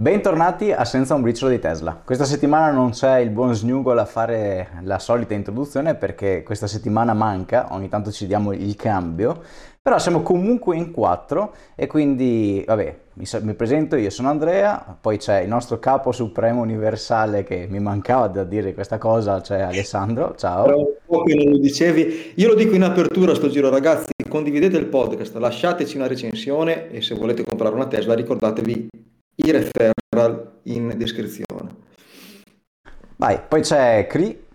[0.00, 2.00] Bentornati a Senza un briciolo di Tesla.
[2.04, 7.14] Questa settimana non c'è il buon Snugol a fare la solita introduzione perché questa settimana
[7.14, 9.42] manca, ogni tanto ci diamo il cambio,
[9.82, 15.18] però siamo comunque in quattro e quindi, vabbè, mi, mi presento, io sono Andrea, poi
[15.18, 20.36] c'è il nostro capo supremo universale che mi mancava da dire questa cosa, c'è Alessandro,
[20.36, 20.62] ciao.
[20.62, 23.68] Però un po' che non lo dicevi, io lo dico in apertura a sto giro
[23.68, 28.90] ragazzi, condividete il podcast, lasciateci una recensione e se volete comprare una Tesla ricordatevi
[29.40, 31.76] i referral in descrizione.
[33.16, 34.46] Vai, poi c'è Cri.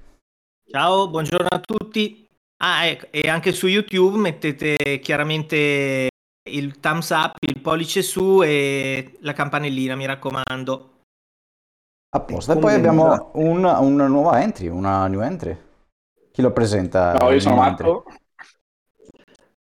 [0.70, 2.28] Ciao, buongiorno a tutti.
[2.58, 6.10] Ah, ecco, e anche su YouTube mettete chiaramente
[6.50, 10.90] il thumbs up, il pollice su e la campanellina, mi raccomando.
[12.16, 12.54] Apposta.
[12.54, 15.58] E poi abbiamo un, una nuova entry, una new entry.
[16.32, 17.16] Chi lo presenta?
[17.16, 18.06] Ciao, io sono Marco.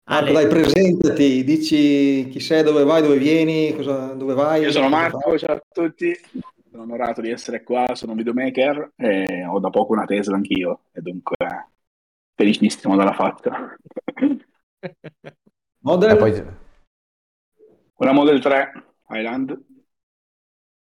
[0.09, 4.63] Marco, dai, presentati, dici chi sei, dove vai, dove vieni, cosa, dove vai.
[4.63, 6.19] Io sono Marco, ciao a tutti.
[6.71, 10.85] Sono onorato di essere qua, sono un videomaker e ho da poco una Tesla anch'io
[10.93, 11.35] e dunque
[12.33, 13.77] felicissimo dalla fatta.
[15.81, 16.17] Model?
[16.17, 16.43] Poi...
[17.97, 19.63] Una Model 3 Highland.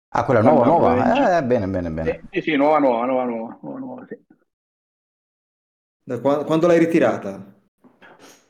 [0.08, 1.38] Ah, quella nuova, nuova?
[1.38, 2.22] Eh, bene, bene, bene.
[2.32, 4.18] Sì, sì, nuova, nuova, nuova, nuova, nuova, nuova sì.
[6.02, 7.54] Da quando, quando l'hai ritirata?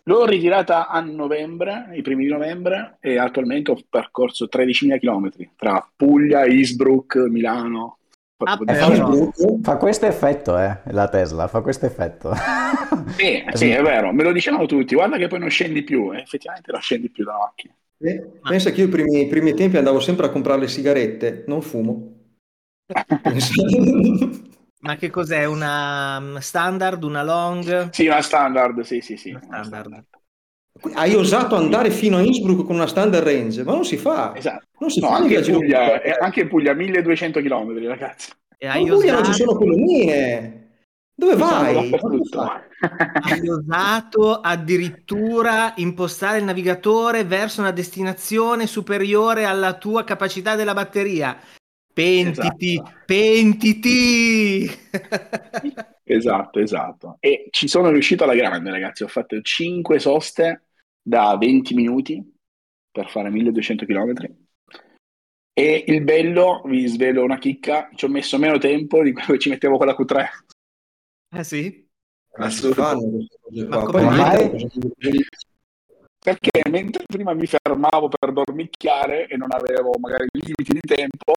[0.06, 5.90] L'ho ritirata a novembre, i primi di novembre, e attualmente ho percorso 13.000 km tra
[5.96, 7.98] Puglia, Innsbruck, Milano.
[8.44, 9.30] Ah, Eh, fa,
[9.62, 12.32] fa questo effetto, eh, la Tesla, fa questo effetto.
[13.16, 16.20] Sì, sì, è vero, me lo dicevano tutti, guarda che poi non scendi più, e
[16.20, 17.74] effettivamente non scendi più dalla macchina.
[17.98, 21.44] Eh, pensa che io i primi, i primi tempi andavo sempre a comprare le sigarette,
[21.46, 22.12] non fumo.
[24.84, 25.46] Ma che cos'è?
[25.46, 27.88] Una mm, standard, una long?
[27.90, 29.30] Sì, una standard, sì, sì, sì.
[29.30, 30.04] Una standard.
[30.92, 34.34] Hai osato andare fino a Innsbruck con una standard range, ma non si fa.
[34.36, 34.66] Esatto.
[34.78, 35.52] Non si No, fa anche, in.
[35.52, 38.30] Puglia, eh, anche in Puglia 1200 km, ragazzi.
[38.58, 40.60] E hai in Puglia non ci osato, sono colonnine.
[41.16, 41.94] Dove vai?
[43.22, 51.38] Hai osato addirittura impostare il navigatore verso una destinazione superiore alla tua capacità della batteria.
[51.94, 52.92] Pentiti, Esatto.
[53.06, 54.68] pentiti!
[56.06, 57.16] Esatto, esatto.
[57.18, 59.04] E ci sono riuscito alla grande, ragazzi.
[59.04, 60.64] Ho fatto 5 soste
[61.00, 62.22] da 20 minuti
[62.90, 64.12] per fare 1200 km.
[65.54, 69.38] E il bello, vi svelo una chicca, ci ho messo meno tempo di quello che
[69.38, 70.26] ci mettevo con la Q3.
[71.30, 71.88] Ah sì?
[72.28, 72.74] Cose
[73.66, 74.68] Ma come mai?
[76.24, 81.34] Perché mentre prima mi fermavo per dormicchiare e non avevo magari limiti di tempo,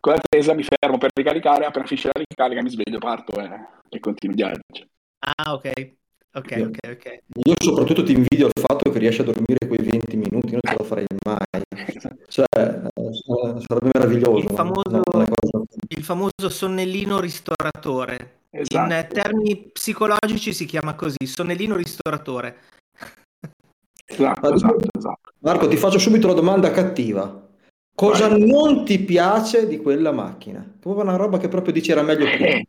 [0.00, 3.48] con la Tesla mi fermo per ricaricare, appena finisce la ricarica mi sveglio, parto e,
[3.88, 4.84] e continuo il viaggio.
[5.20, 5.92] Ah, ok.
[6.32, 7.18] Ok, ok, ok.
[7.44, 10.74] Io soprattutto ti invidio il fatto che riesci a dormire quei 20 minuti, non ce
[10.76, 11.62] la farei mai.
[12.28, 14.38] Cioè, eh, sarebbe meraviglioso.
[14.38, 18.40] Il famoso- Il famoso sonnellino ristoratore.
[18.50, 18.92] Esatto.
[18.92, 22.56] In termini psicologici si chiama così, sonnellino ristoratore.
[24.06, 25.30] Esatto, esatto, esatto.
[25.40, 27.44] Marco, ti faccio subito la domanda cattiva.
[27.94, 28.46] Cosa Vai.
[28.46, 30.64] non ti piace di quella macchina?
[30.78, 32.26] Proprio una roba che proprio dici era meglio.
[32.26, 32.66] Eh,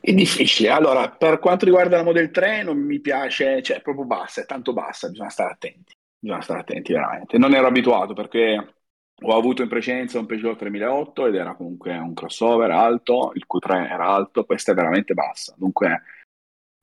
[0.00, 0.70] È difficile.
[0.70, 4.46] Allora, per quanto riguarda la Model 3, non mi piace, cioè è proprio bassa, è
[4.46, 5.92] tanto bassa, bisogna stare attenti.
[6.18, 7.38] Bisogna stare attenti veramente.
[7.38, 8.74] Non ero abituato perché
[9.20, 13.90] ho avuto in precedenza un Peugeot 3008 ed era comunque un crossover alto, il Q3
[13.90, 15.54] era alto, questa è veramente bassa.
[15.56, 16.02] Dunque,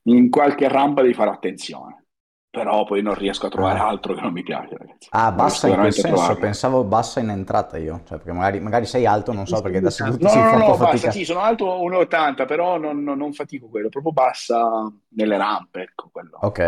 [0.04, 2.05] in qualche rampa devi fare attenzione.
[2.56, 3.88] Però poi non riesco a trovare Ah.
[3.90, 5.10] altro che non mi piace, ragazzi.
[5.12, 6.40] Ah, bassa in quel senso, trovarlo.
[6.40, 9.90] pensavo bassa in entrata io, cioè perché magari, magari sei alto, non so, perché da
[9.90, 11.08] seduti No, si no, fa no, un po' no, fatica.
[11.08, 15.82] bassa, sì, sono alto 1,80, però non, non- non fatico quello, proprio bassa nelle rampe,
[15.82, 16.42] ecco quello.
[16.42, 16.60] Ok.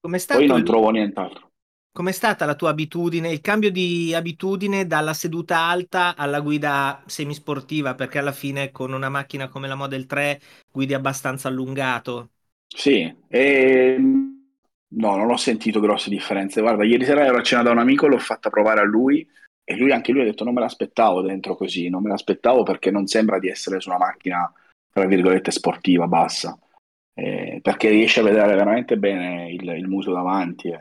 [0.00, 1.50] Com'è stato Poi non il- trovo nient'altro.
[1.92, 7.94] Com'è stata la tua abitudine, il cambio di abitudine dalla seduta alta alla guida semisportiva?
[7.94, 10.40] Perché alla fine con una macchina come la Model 3
[10.72, 12.30] guidi abbastanza allungato.
[12.68, 13.96] Sì, e...
[14.96, 16.60] no, non ho sentito grosse differenze.
[16.60, 19.26] Guarda, ieri sera ero a cena da un amico, l'ho fatta provare a lui
[19.66, 22.90] e lui anche lui ha detto non me l'aspettavo dentro così, non me l'aspettavo perché
[22.90, 24.52] non sembra di essere su una macchina,
[24.92, 26.58] tra virgolette, sportiva, bassa,
[27.16, 30.78] Eh, perché riesce a vedere veramente bene il, il muso davanti e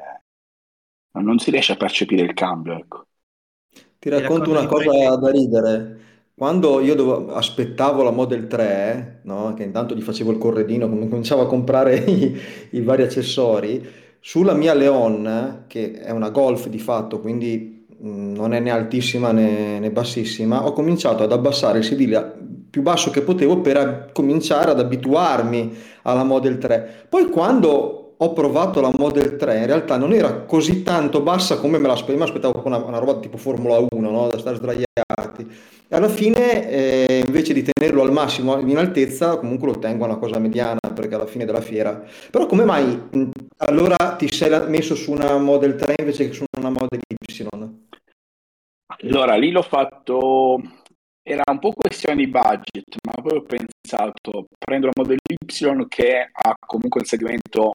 [1.22, 3.06] non si riesce a percepire il cambio, ecco.
[4.00, 6.02] Ti racconto una cosa da ridere.
[6.36, 11.44] Quando io dovevo- aspettavo la Model 3, no, che intanto gli facevo il corredino, cominciavo
[11.44, 12.36] a comprare i,
[12.72, 13.88] i vari accessori,
[14.26, 19.34] sulla mia Leon, che è una Golf di fatto, quindi mh, non è né altissima
[19.34, 22.34] né, né bassissima, ho cominciato ad abbassare il sedile
[22.70, 27.08] più basso che potevo per a- cominciare ad abituarmi alla Model 3.
[27.10, 31.78] Poi quando ho provato la Model 3, in realtà non era così tanto bassa come
[31.78, 34.30] me l'aspettavo, mi aspettavo una, una roba tipo Formula 1, no?
[34.30, 34.56] Da stare
[35.42, 40.08] E alla fine, eh, invece di tenerlo al massimo in altezza, comunque lo tengo a
[40.08, 42.04] una cosa mediana, perché alla fine della fiera.
[42.32, 43.10] Però come mai
[43.58, 47.48] allora ti sei messo su una Model 3 invece che su una Model Y?
[49.04, 50.62] Allora, lì l'ho fatto,
[51.22, 56.30] era un po' questione di budget, ma poi ho pensato, prendo la Model Y che
[56.32, 57.72] ha comunque un segmento,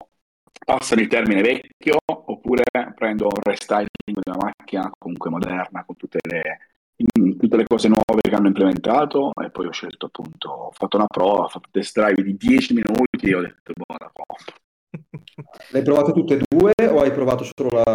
[0.65, 2.65] passano il termine vecchio, oppure
[2.95, 6.43] prendo un restyling di una macchina comunque moderna, con tutte le,
[7.39, 11.07] tutte le cose nuove che hanno implementato, e poi ho scelto appunto, ho fatto una
[11.07, 14.55] prova, ho fatto test drive di 10 minuti e ho detto, buona, compro.
[15.71, 17.95] Le hai provate tutte e due o hai provato solo la...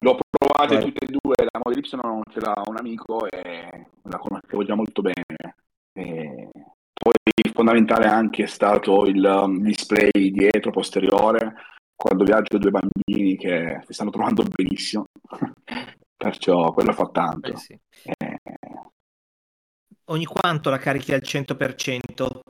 [0.00, 0.84] L'ho provate Vai.
[0.84, 4.74] tutte e due, la Model Y non ce l'ha un amico e la conoscevo già
[4.74, 5.54] molto bene.
[5.92, 6.48] E
[6.92, 7.14] poi
[7.52, 11.54] fondamentale anche è stato il um, display dietro, posteriore,
[11.94, 15.04] quando viaggio due bambini che si stanno trovando benissimo.
[16.16, 17.52] Perciò quello fa tanto.
[17.52, 17.78] Eh sì.
[18.04, 18.29] eh...
[20.10, 22.40] Ogni quanto la carichi al 100%?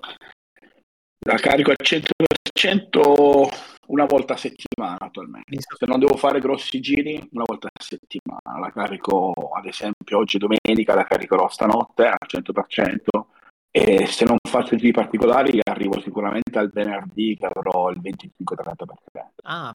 [1.27, 3.49] La carico al 100%
[3.89, 5.59] una volta a settimana attualmente.
[5.61, 8.59] Se non devo fare grossi giri, una volta a settimana.
[8.59, 13.27] La carico, ad esempio, oggi domenica, la caricherò stanotte al 100%.
[13.71, 19.35] E se non faccio giri particolari, arrivo sicuramente al venerdì che avrò il 25-30%.
[19.43, 19.75] Ah,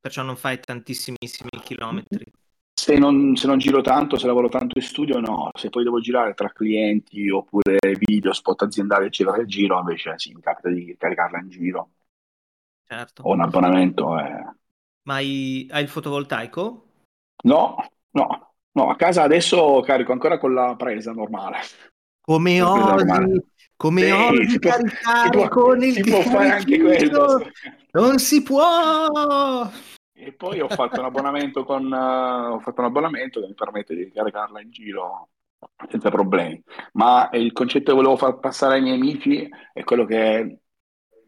[0.00, 2.24] perciò non fai tantissimissimi chilometri.
[2.78, 5.50] Se non, se non, giro tanto, se lavoro tanto in studio, no.
[5.54, 10.34] Se poi devo girare tra clienti oppure video, spot aziendali, eccetera, il giro, invece sì,
[10.34, 11.90] mi capita di caricarla in giro.
[12.86, 13.22] Certo.
[13.22, 14.18] Ho un abbonamento.
[14.18, 14.44] Eh.
[15.02, 16.86] Ma hai, hai il fotovoltaico?
[17.44, 17.76] No,
[18.10, 18.90] no, no.
[18.90, 21.58] A casa adesso carico ancora con la presa normale.
[22.20, 23.42] Come oggi,
[23.76, 27.50] come sì, oggi caricare può, con il si può fare anche quello.
[27.92, 29.70] Non si può!
[30.18, 33.94] E poi ho fatto un abbonamento con uh, ho fatto un abbonamento che mi permette
[33.94, 35.28] di caricarla in giro
[35.90, 36.62] senza problemi.
[36.92, 40.60] Ma il concetto che volevo far passare ai miei amici è quello che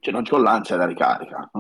[0.01, 1.51] cioè, non c'ho l'ansia da ricarica.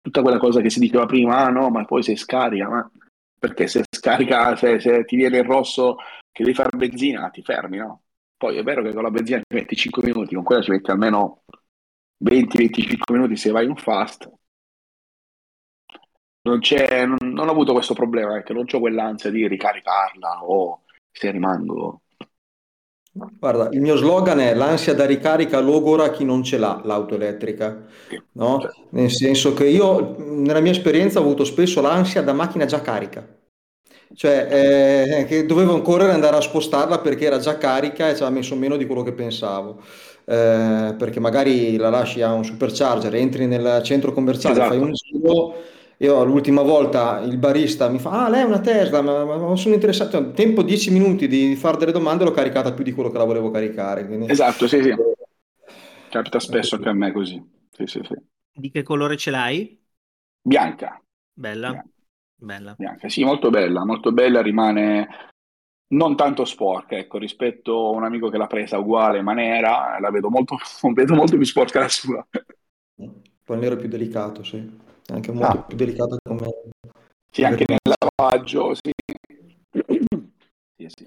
[0.00, 2.90] Tutta quella cosa che si diceva prima, ah no, ma poi se scarica, ma
[3.38, 5.96] perché se scarica, se, se ti viene il rosso
[6.32, 8.02] che devi fare benzina, ti fermi, no?
[8.36, 10.90] Poi è vero che con la benzina ci metti 5 minuti, con quella ci metti
[10.90, 11.44] almeno
[12.24, 14.30] 20-25 minuti se vai in fast
[16.46, 20.82] non, c'è, non, non ho avuto questo problema, perché non ho quell'ansia di ricaricarla o
[21.10, 22.00] se rimango.
[23.38, 27.84] Guarda, il mio slogan è l'ansia da ricarica logora chi non ce l'ha l'auto elettrica,
[28.32, 28.60] no?
[28.60, 28.70] Cioè.
[28.90, 33.26] Nel senso che io nella mia esperienza ho avuto spesso l'ansia da macchina già carica,
[34.14, 38.22] cioè eh, che dovevo correre e andare a spostarla perché era già carica e ci
[38.22, 39.80] aveva messo meno di quello che pensavo.
[40.28, 44.74] Eh, perché magari la lasci a un supercharger, entri nel centro commerciale, esatto.
[44.74, 45.54] fai un giro
[45.98, 49.74] io l'ultima volta il barista mi fa, ah lei è una Tesla, ma, ma sono
[49.74, 53.24] interessato, tempo 10 minuti di fare delle domande l'ho caricata più di quello che la
[53.24, 54.06] volevo caricare.
[54.06, 54.30] Quindi...
[54.30, 54.94] Esatto, sì, sì.
[56.10, 57.42] Capita spesso anche a me così.
[57.70, 58.14] Sì, sì, sì.
[58.52, 59.82] Di che colore ce l'hai?
[60.42, 61.00] Bianca.
[61.32, 61.70] Bella.
[61.70, 61.88] Bianca.
[62.38, 62.74] Bella.
[62.76, 65.08] Bianca, sì, molto bella, molto bella, rimane
[65.88, 70.10] non tanto sporca, ecco, rispetto a un amico che l'ha presa uguale ma nera, la
[70.10, 70.58] vedo molto,
[70.92, 72.26] vedo molto più sporca la sua.
[72.96, 73.12] Un
[73.42, 75.62] po' il nero più delicato, sì anche molto ah.
[75.62, 76.50] più delicata come...
[77.30, 78.90] Sì, anche nel lavaggio, sì.
[80.76, 81.06] sì, sì.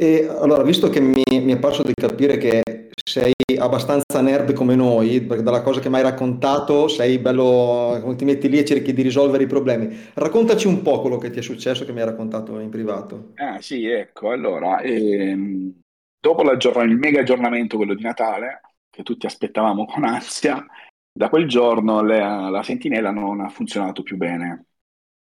[0.00, 2.62] E allora, visto che mi, mi, è parso di capire che
[3.04, 8.24] sei abbastanza nerd come noi, perché dalla cosa che mi hai raccontato sei bello, ti
[8.24, 9.94] metti lì e cerchi di risolvere i problemi.
[10.14, 13.32] Raccontaci un po' quello che ti è successo, che mi hai raccontato in privato.
[13.34, 15.80] Ah sì, ecco, allora, ehm,
[16.18, 20.64] dopo il mega aggiornamento, quello di Natale, che tutti aspettavamo con ansia,
[21.12, 24.66] da quel giorno la, la sentinella non ha funzionato più bene,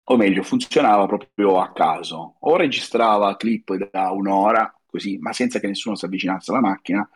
[0.03, 2.35] o meglio, funzionava proprio a caso.
[2.39, 7.07] O registrava clip da un'ora, così, ma senza che nessuno si avvicinasse alla macchina,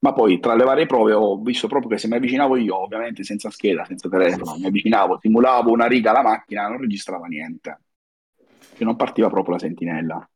[0.00, 3.22] ma poi tra le varie prove ho visto proprio che se mi avvicinavo io, ovviamente
[3.22, 7.80] senza scheda, senza telefono, mi avvicinavo, simulavo una riga alla macchina, non registrava niente.
[8.76, 10.31] E non partiva proprio la sentinella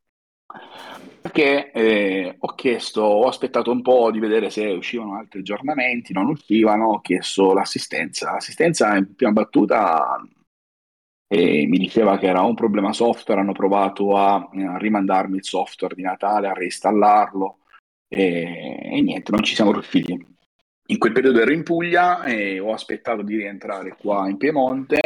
[1.20, 6.28] perché eh, ho chiesto, ho aspettato un po' di vedere se uscivano altri aggiornamenti, non
[6.28, 8.32] uscivano, ho chiesto l'assistenza.
[8.32, 10.20] L'assistenza in prima battuta
[11.28, 15.44] eh, mi diceva che era un problema software, hanno provato a, a eh, rimandarmi il
[15.44, 17.58] software di Natale, a reinstallarlo
[18.08, 20.34] e, e, niente, non ci siamo riusciti.
[20.88, 25.00] In quel periodo ero in Puglia e ho aspettato di rientrare qua in Piemonte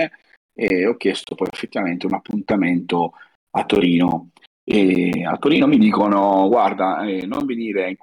[0.52, 3.14] e ho chiesto poi effettivamente un appuntamento
[3.52, 4.30] a Torino.
[4.73, 7.97] E a Torino mi dicono: Guarda, eh, non venire,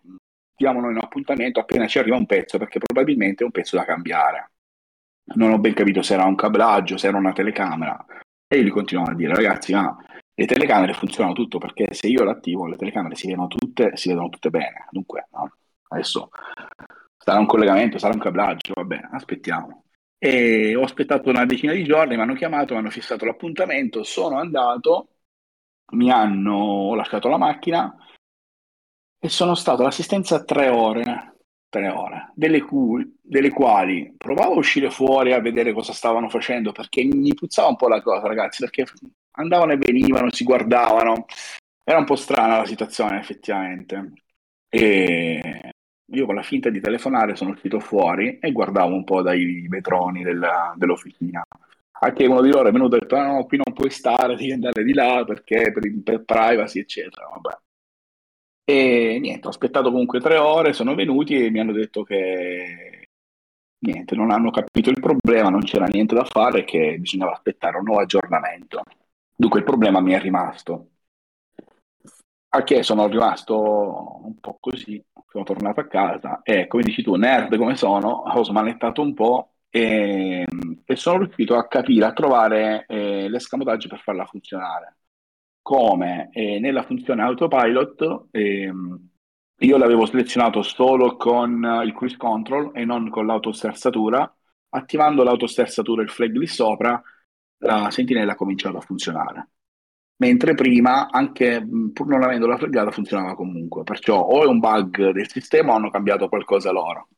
[0.53, 3.85] diamo noi un appuntamento appena ci arriva un pezzo, perché probabilmente è un pezzo da
[3.85, 4.51] cambiare.
[5.35, 8.05] non ho ben capito se era un cablaggio, se era una telecamera.
[8.45, 9.95] E io gli continuavo a dire, ragazzi, ma
[10.33, 14.27] le telecamere funzionano tutto perché se io l'attivo, le telecamere si vedono tutte, si vedono
[14.27, 14.87] tutte bene.
[14.91, 15.49] Dunque, no?
[15.87, 16.29] adesso
[17.17, 19.85] sarà un collegamento, sarà un cablaggio, va bene, aspettiamo.
[20.17, 24.37] E ho aspettato una decina di giorni, mi hanno chiamato, mi hanno fissato l'appuntamento, sono
[24.37, 25.16] andato,
[25.93, 27.95] mi hanno lasciato la macchina
[29.19, 31.37] e sono stato all'assistenza tre ore,
[31.69, 36.71] tre ore, delle, cui, delle quali provavo a uscire fuori a vedere cosa stavano facendo
[36.71, 38.85] perché mi puzzava un po' la cosa, ragazzi, perché
[39.31, 41.25] andavano e venivano, si guardavano,
[41.83, 44.13] era un po' strana la situazione effettivamente.
[44.69, 45.71] E
[46.09, 50.23] io con la finta di telefonare sono uscito fuori e guardavo un po' dai vetroni
[50.23, 51.43] della, dell'officina.
[51.99, 54.35] Anche uno di loro è venuto e ha detto: ah, No, qui non puoi stare,
[54.35, 57.27] devi andare di là perché per, per privacy, eccetera.
[57.27, 57.57] Vabbè.
[58.69, 63.09] E niente, ho aspettato comunque tre ore, sono venuti e mi hanno detto che
[63.79, 67.83] niente, non hanno capito il problema, non c'era niente da fare, che bisognava aspettare un
[67.85, 68.83] nuovo aggiornamento.
[69.35, 70.89] Dunque il problema mi è rimasto.
[72.49, 77.15] A che sono rimasto un po' così, sono tornato a casa e come dici tu,
[77.15, 80.45] nerd come sono, ho smanettato un po' e,
[80.85, 84.97] e sono riuscito a capire, a trovare eh, l'escamotaggio per farla funzionare
[85.67, 89.09] come eh, nella funzione autopilot ehm,
[89.59, 94.31] io l'avevo selezionato solo con il cruise control e non con l'autosterzatura.
[94.69, 97.01] Attivando l'autosterzatura e il flag lì sopra,
[97.59, 99.49] la sentinella ha cominciato a funzionare.
[100.17, 103.83] Mentre prima, anche pur non avendo la flaggata, funzionava comunque.
[103.83, 107.09] Perciò o è un bug del sistema o hanno cambiato qualcosa loro.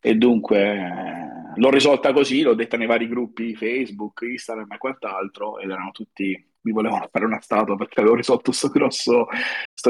[0.00, 1.25] E dunque
[1.56, 6.54] l'ho risolta così, l'ho detta nei vari gruppi Facebook, Instagram e quant'altro, ed erano tutti
[6.66, 9.26] mi volevano fare una statua perché avevo risolto questo grosso,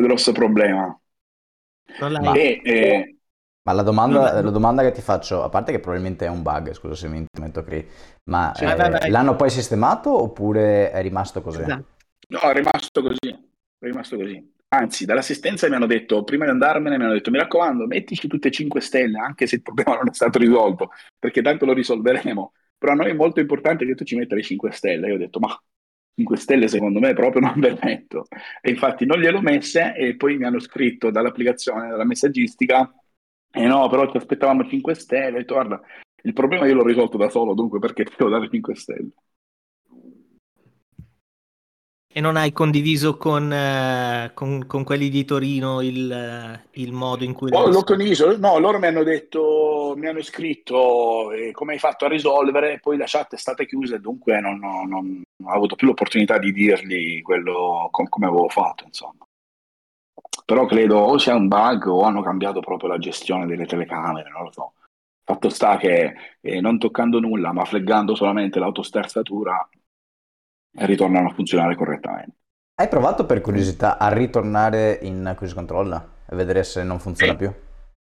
[0.00, 1.00] grosso problema.
[1.98, 3.16] Ma, e, eh,
[3.62, 6.72] ma la, domanda, la, domanda, che ti faccio, a parte che probabilmente è un bug,
[6.72, 7.84] scusa se mi metto qui,
[8.24, 9.10] ma sì, eh, vai, vai.
[9.10, 11.62] l'hanno poi sistemato oppure è rimasto così?
[11.62, 11.94] Esatto.
[12.28, 14.54] No, è rimasto così, è rimasto così.
[14.68, 18.50] Anzi, dall'assistenza mi hanno detto, prima di andarmene, mi hanno detto, mi raccomando, mettici tutte
[18.50, 22.52] 5 stelle, anche se il problema non è stato risolto, perché tanto lo risolveremo.
[22.76, 25.08] Però a noi è molto importante che tu ci metta le 5 stelle.
[25.08, 25.48] Io ho detto, ma
[26.14, 28.26] 5 stelle secondo me proprio non ve metto.
[28.60, 32.92] E infatti non gliel'ho messe e poi mi hanno scritto dall'applicazione, dalla messaggistica,
[33.50, 35.36] e eh no, però ci aspettavamo 5 stelle.
[35.36, 35.80] Ho detto, guarda,
[36.22, 39.10] il problema io l'ho risolto da solo, dunque perché ti devo dare 5 stelle?
[42.16, 47.24] E non hai condiviso con, eh, con, con quelli di Torino il, eh, il modo
[47.24, 47.50] in cui...
[47.52, 52.06] Oh, l'ho condiviso, no, loro mi hanno detto, mi hanno scritto eh, come hai fatto
[52.06, 55.74] a risolvere, poi la chat è stata chiusa e dunque non, non, non ho avuto
[55.74, 59.26] più l'opportunità di dirgli quello com- come avevo fatto, insomma.
[60.46, 64.44] Però credo o sia un bug o hanno cambiato proprio la gestione delle telecamere, non
[64.44, 64.72] lo so.
[65.22, 69.68] Fatto sta che eh, non toccando nulla, ma fleggando solamente l'autosterzatura,
[70.78, 72.36] ritornano a funzionare correttamente.
[72.78, 75.92] Hai provato per curiosità a ritornare in cruise control
[76.28, 77.38] e vedere se non funziona sì.
[77.38, 77.52] più?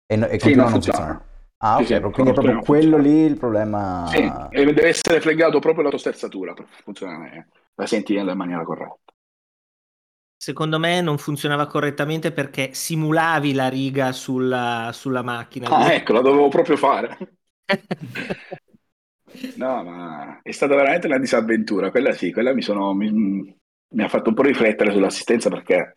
[0.05, 1.21] E, no, e sì, a non funzionare?
[1.59, 4.05] Ah, sì, ok, quindi è proprio quello lì il problema.
[4.07, 9.13] Sì, e deve essere flegato proprio l'autosterzatura per funzionare la sentinella in maniera corretta.
[10.39, 15.67] Secondo me non funzionava correttamente perché simulavi la riga sulla, sulla macchina.
[15.67, 17.17] Ah, ecco, la dovevo proprio fare.
[19.55, 21.91] No, ma è stata veramente una disavventura.
[21.91, 25.95] Quella sì, quella mi, sono, mi, mi ha fatto un po' riflettere sull'assistenza perché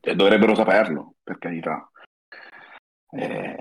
[0.00, 1.88] cioè, dovrebbero saperlo, per carità.
[3.10, 3.56] Eh,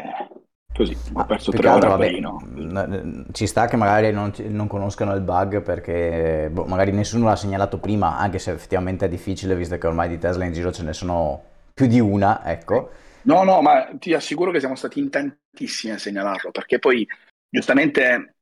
[0.73, 3.25] così, ho perso tre ore vabbè, no.
[3.31, 7.79] Ci sta che magari non, non conoscano il bug perché boh, magari nessuno l'ha segnalato
[7.79, 10.93] prima, anche se effettivamente è difficile, visto che ormai di Tesla in giro ce ne
[10.93, 12.91] sono più di una, ecco.
[13.23, 17.07] No, no, ma ti assicuro che siamo stati in tantissimi a segnalarlo, perché poi
[17.53, 18.35] Giustamente,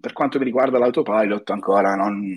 [0.00, 2.32] per quanto mi riguarda l'autopilot, ancora non,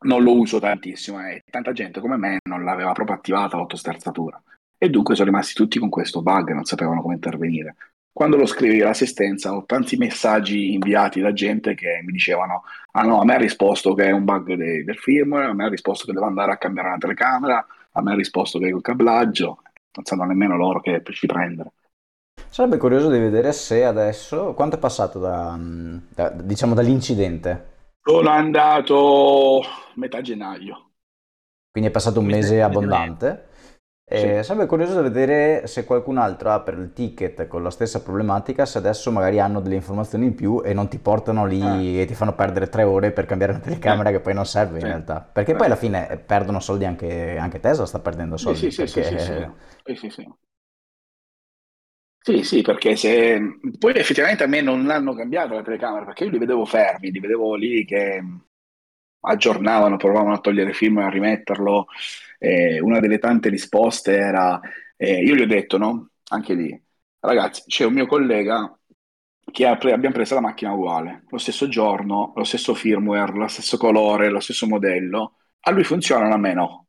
[0.00, 4.42] non lo uso tantissimo e tanta gente come me non l'aveva proprio attivata l'autosterzatura
[4.76, 7.76] e dunque sono rimasti tutti con questo bug, non sapevano come intervenire.
[8.12, 13.20] Quando lo scrivi all'assistenza ho tanti messaggi inviati da gente che mi dicevano ah no,
[13.20, 16.04] a me ha risposto che è un bug de- del firmware, a me ha risposto
[16.04, 19.62] che devo andare a cambiare la telecamera, a me ha risposto che è un cablaggio,
[19.94, 21.72] non sanno nemmeno loro che ci prendere.
[22.54, 27.72] Sarebbe curioso di vedere se adesso, quanto è passato da, da, diciamo dall'incidente?
[28.00, 29.60] Sono andato
[29.94, 30.90] metà gennaio.
[31.72, 33.48] Quindi è passato un mese abbondante.
[34.06, 34.44] Sì.
[34.44, 38.64] sarebbe curioso di vedere se qualcun altro ha per il ticket con la stessa problematica,
[38.66, 42.02] se adesso magari hanno delle informazioni in più e non ti portano lì ah.
[42.02, 44.12] e ti fanno perdere tre ore per cambiare una telecamera eh.
[44.12, 44.84] che poi non serve sì.
[44.84, 45.28] in realtà.
[45.32, 45.56] Perché eh.
[45.56, 48.70] poi alla fine perdono soldi anche, anche Tesla sta perdendo soldi.
[48.70, 49.18] Sì, sì, perché...
[49.18, 50.32] sì, sì, sì.
[52.24, 53.58] Sì, sì perché se...
[53.78, 57.20] Poi effettivamente a me non l'hanno cambiato la telecamera, perché io li vedevo fermi, li
[57.20, 58.22] vedevo lì che
[59.20, 61.86] aggiornavano, provavano a togliere il film e a rimetterlo.
[62.38, 64.60] Eh, una delle tante risposte era...
[64.96, 66.10] Eh, io gli ho detto, no?
[66.30, 66.82] Anche lì,
[67.20, 68.74] ragazzi, c'è un mio collega
[69.50, 73.46] che ha pre- abbiamo preso la macchina uguale, lo stesso giorno, lo stesso firmware, lo
[73.48, 75.36] stesso colore, lo stesso modello.
[75.60, 76.86] A lui funzionano, a me no.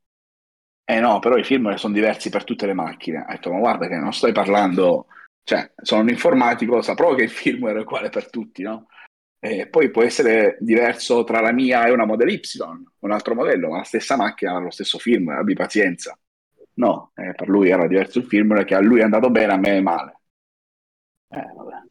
[0.84, 3.20] Eh no, però i firmware sono diversi per tutte le macchine.
[3.28, 5.08] Ho detto, ma guarda che non stai parlando
[5.46, 8.88] cioè, sono un informatico, saprò che il firmware è uguale per tutti, no?
[9.40, 12.42] E poi può essere diverso tra la mia e una Model Y,
[13.02, 16.18] un altro modello, ma la stessa macchina ha lo stesso firmware, abbi pazienza.
[16.74, 19.58] No, eh, per lui era diverso il firmware, che a lui è andato bene, a
[19.58, 20.20] me è male.
[21.30, 21.84] Eh, vabbè.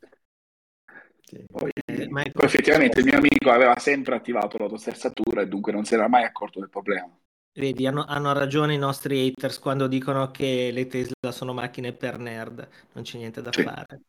[1.47, 5.95] Poi, eh, poi effettivamente il mio amico aveva sempre attivato l'autosterzatura e dunque non si
[5.95, 7.17] era mai accorto del problema.
[7.57, 12.19] Vedi, hanno, hanno, ragione i nostri haters quando dicono che le Tesla sono macchine per
[12.19, 13.63] nerd, non c'è niente da sì.
[13.63, 14.01] fare.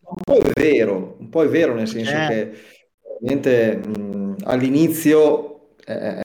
[0.00, 2.26] un po' è vero, un po' è vero nel senso eh.
[2.26, 2.54] che
[3.02, 6.20] ovviamente mh, all'inizio è,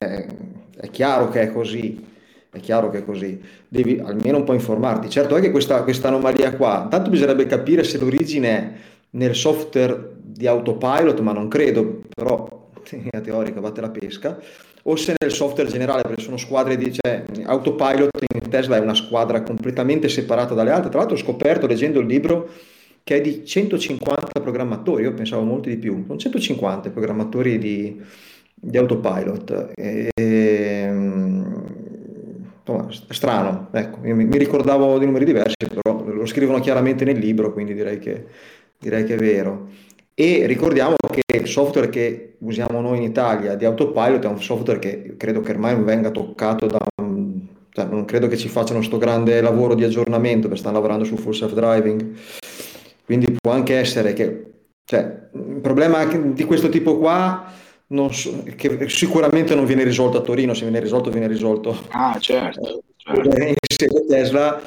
[0.78, 2.02] è, chiaro che è così,
[2.50, 3.38] è chiaro che è così,
[3.68, 5.10] devi almeno un po' informarti.
[5.10, 8.72] Certo è che questa, anomalia qua, tanto bisognerebbe capire se l'origine è
[9.10, 14.38] nel software di autopilot, ma non credo, però in linea teorica batte la pesca,
[14.88, 18.94] o se nel software generale, perché sono squadre di cioè, autopilot in Tesla è una
[18.94, 20.90] squadra completamente separata dalle altre.
[20.90, 22.48] Tra l'altro ho scoperto leggendo il libro
[23.02, 28.00] che è di 150 programmatori, io pensavo molti di più, sono 150 programmatori di,
[28.54, 29.72] di autopilot.
[29.74, 30.10] E,
[32.60, 37.52] insomma, strano, ecco, mi, mi, ricordavo di numeri diversi, però lo scrivono chiaramente nel libro,
[37.52, 38.26] quindi direi che,
[38.78, 39.68] direi che è vero.
[40.18, 44.78] E ricordiamo che il software che usiamo noi in Italia di autopilot è un software
[44.78, 46.78] che credo che ormai non venga toccato da...
[46.96, 51.16] Cioè, non credo che ci facciano questo grande lavoro di aggiornamento perché stanno lavorando su
[51.16, 52.16] full self driving.
[53.04, 54.52] Quindi può anche essere che...
[54.86, 57.52] Cioè, il problema di questo tipo qua
[58.08, 62.82] so, che sicuramente non viene risolto a Torino, se viene risolto viene risolto ah, certo,
[62.96, 63.36] certo.
[63.38, 64.62] in Tesla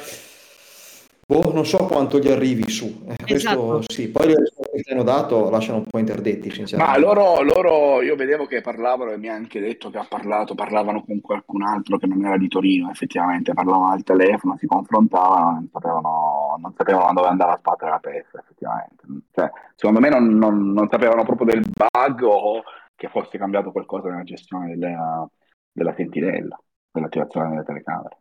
[1.29, 3.67] Boh, non so quanto gli arrivi su, eh, esatto.
[3.67, 6.99] questo sì, poi le risposte che hanno dato lasciano un po' interdetti, sinceramente.
[6.99, 10.55] Ma loro, loro, io vedevo che parlavano e mi ha anche detto che ha parlato,
[10.55, 15.51] parlavano con qualcun altro che non era di Torino, effettivamente, parlavano al telefono, si confrontavano,
[15.51, 19.03] non sapevano, non sapevano dove andare a sbattere la testa, effettivamente.
[19.31, 22.63] Cioè, secondo me non, non, non, sapevano proprio del bug o
[22.95, 25.29] che fosse cambiato qualcosa nella gestione della,
[25.71, 26.59] della sentinella,
[26.91, 28.17] dell'attivazione delle telecamere.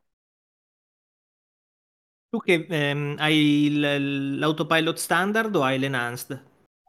[2.31, 3.37] Tu che ehm, hai
[3.67, 6.33] il- l'autopilot standard o hai l'enhanced?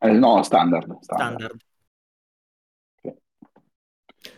[0.02, 0.98] Eh, no, standard.
[1.02, 1.62] Standard.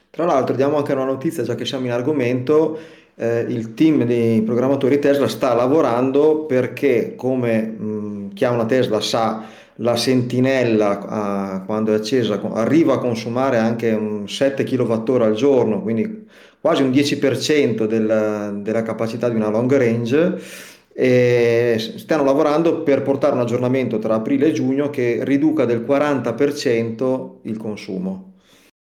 [0.10, 2.78] Tra l'altro diamo anche una notizia, già che siamo in argomento,
[3.16, 9.00] eh, il team di programmatori Tesla sta lavorando perché, come mh, chi ha una Tesla
[9.00, 9.44] sa,
[9.76, 15.82] la sentinella, eh, quando è accesa, arriva a consumare anche un 7 kWh al giorno,
[15.82, 16.28] quindi
[16.60, 20.38] quasi un 10% del- della capacità di una long range
[21.80, 27.58] stanno lavorando per portare un aggiornamento tra aprile e giugno che riduca del 40% il
[27.58, 28.36] consumo.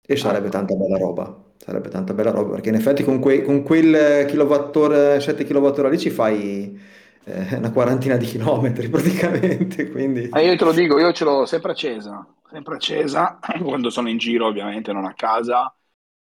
[0.05, 3.63] E sarebbe tanta bella roba sarebbe tanta bella roba perché in effetti con, que- con
[3.63, 6.77] quel kilowattora 7 kWh lì ci fai
[7.23, 11.45] eh, una quarantina di chilometri praticamente quindi eh, io te lo dico io ce l'ho
[11.45, 15.73] sempre accesa sempre accesa quando sono in giro ovviamente non a casa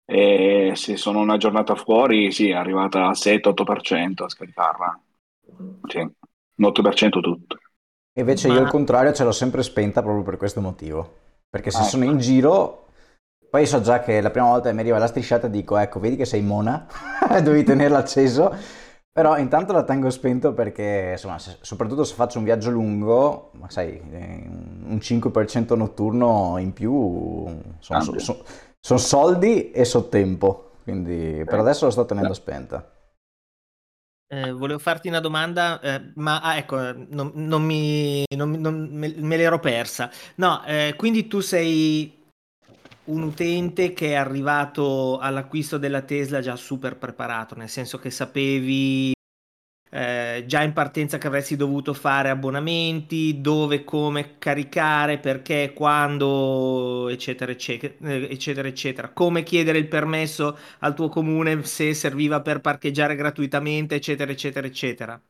[0.05, 4.99] e se sono una giornata fuori sì è arrivata al 7-8% a scaricarla
[5.87, 7.57] sì, un 8% tutto.
[8.19, 8.55] Invece Ma...
[8.55, 11.19] io al contrario ce l'ho sempre spenta proprio per questo motivo.
[11.49, 12.87] Perché se ah, sono in giro,
[13.49, 16.15] poi so già che la prima volta che mi arriva la strisciata dico, ecco, vedi
[16.15, 16.87] che sei mona,
[17.43, 18.55] devi tenerlo acceso.
[19.13, 23.69] Però intanto la tengo spento perché, insomma, se, soprattutto se faccio un viaggio lungo, ma
[23.69, 27.45] sai, eh, un 5% notturno in più
[27.79, 28.45] sono, ah, so,
[28.79, 30.71] so, soldi e so tempo.
[30.83, 32.89] Quindi per adesso lo sto tenendo spenta.
[34.33, 36.77] Eh, volevo farti una domanda, eh, ma ah, ecco,
[37.09, 40.09] non, non mi, non, non, me, me l'ero persa.
[40.35, 42.17] No, eh, quindi tu sei
[43.05, 49.11] un utente che è arrivato all'acquisto della Tesla già super preparato, nel senso che sapevi
[49.91, 57.51] eh, già in partenza che avresti dovuto fare abbonamenti, dove, come caricare, perché, quando, eccetera,
[57.51, 59.09] eccetera, eh, eccetera, eccetera.
[59.11, 65.21] Come chiedere il permesso al tuo comune se serviva per parcheggiare gratuitamente, eccetera, eccetera, eccetera.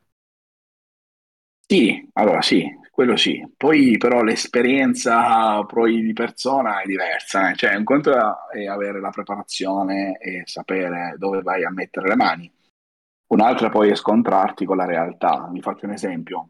[1.66, 3.42] Sì, allora sì, quello sì.
[3.56, 7.56] Poi però l'esperienza poi di persona è diversa, eh.
[7.56, 8.12] cioè un conto
[8.52, 12.52] è avere la preparazione e sapere dove vai a mettere le mani
[13.32, 15.48] Un'altra poi è scontrarti con la realtà.
[15.52, 16.50] Vi faccio un esempio.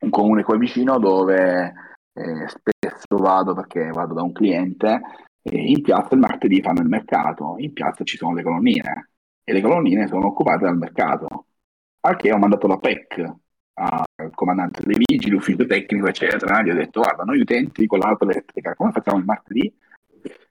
[0.00, 1.72] Un comune qua vicino dove
[2.12, 5.00] eh, spesso vado perché vado da un cliente
[5.42, 9.10] e in piazza il martedì fanno il mercato, in piazza ci sono le colonnine
[9.44, 11.46] e le colonnine sono occupate dal mercato.
[12.00, 13.32] Al che ho mandato la PEC
[13.74, 16.62] al comandante dei vigili, ufficio tecnico, eccetera.
[16.62, 19.72] Gli ho detto, guarda, noi utenti con l'auto elettrica, come facciamo il martedì?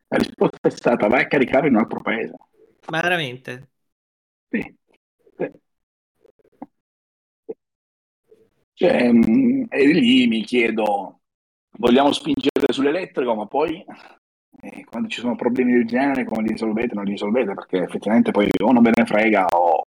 [0.08, 2.36] La risposta è stata, vai a caricare in un altro paese.
[2.88, 3.70] Ma veramente?
[4.50, 4.62] Sì.
[4.62, 4.79] sì.
[8.80, 11.20] Cioè, mm, e lì mi chiedo,
[11.80, 13.84] vogliamo spingere sull'elettrico, ma poi
[14.62, 16.96] eh, quando ci sono problemi del genere, come li risolvete?
[16.96, 19.84] Non li risolvete perché effettivamente poi o non ve ne frega o,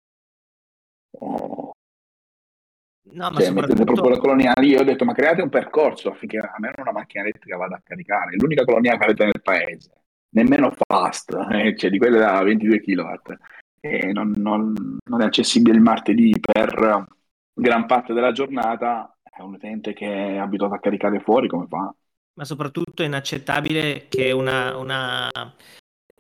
[1.20, 1.72] o
[3.12, 3.74] No, ma cioè, soprattutto...
[3.74, 6.92] mettete proprio la colonia lì, ho detto ma create un percorso affinché a me una
[6.92, 9.92] macchina elettrica vada a caricare, l'unica colonia che avete nel paese,
[10.30, 13.34] nemmeno fast, eh, cioè di quelle da 22 kW,
[13.82, 17.08] e non, non, non, è accessibile il martedì per
[17.60, 21.94] gran parte della giornata, è un utente che è abituato a caricare fuori, come fa?
[22.34, 25.30] Ma soprattutto è inaccettabile che una, una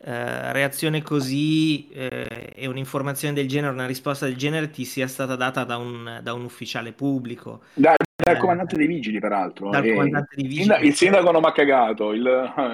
[0.01, 5.35] eh, reazione così eh, e un'informazione del genere, una risposta del genere ti sia stata
[5.35, 7.63] data da un, da un ufficiale pubblico.
[7.73, 9.69] Da, dal eh, comandante dei vigili, peraltro.
[9.69, 10.87] Dal comandante dei vigili.
[10.87, 12.21] Il sindaco non mi ha cagato, il,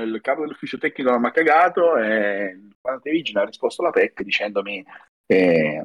[0.06, 3.82] il, capo dell'ufficio tecnico non mi ha cagato e il comandante dei vigili ha risposto
[3.82, 4.84] alla PEC dicendomi
[5.26, 5.84] che,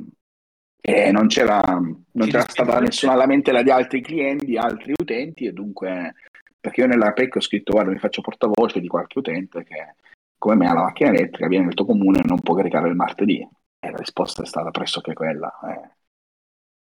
[0.81, 6.15] che non c'era, non c'era stata nessuna lamentela di altri clienti, altri utenti e dunque
[6.61, 9.95] perché io nella PEC ho scritto guarda mi faccio portavoce di qualche utente che
[10.41, 13.47] come me la macchina elettrica viene nel tuo comune e non può caricare il martedì.
[13.79, 15.53] E la risposta è stata pressoché quella.
[15.65, 15.91] Eh.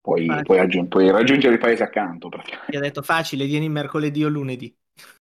[0.01, 2.29] Puoi, puoi, aggiung- puoi, raggiungere il paese accanto.
[2.29, 4.77] Ti ha detto facile, vieni mercoledì o lunedì.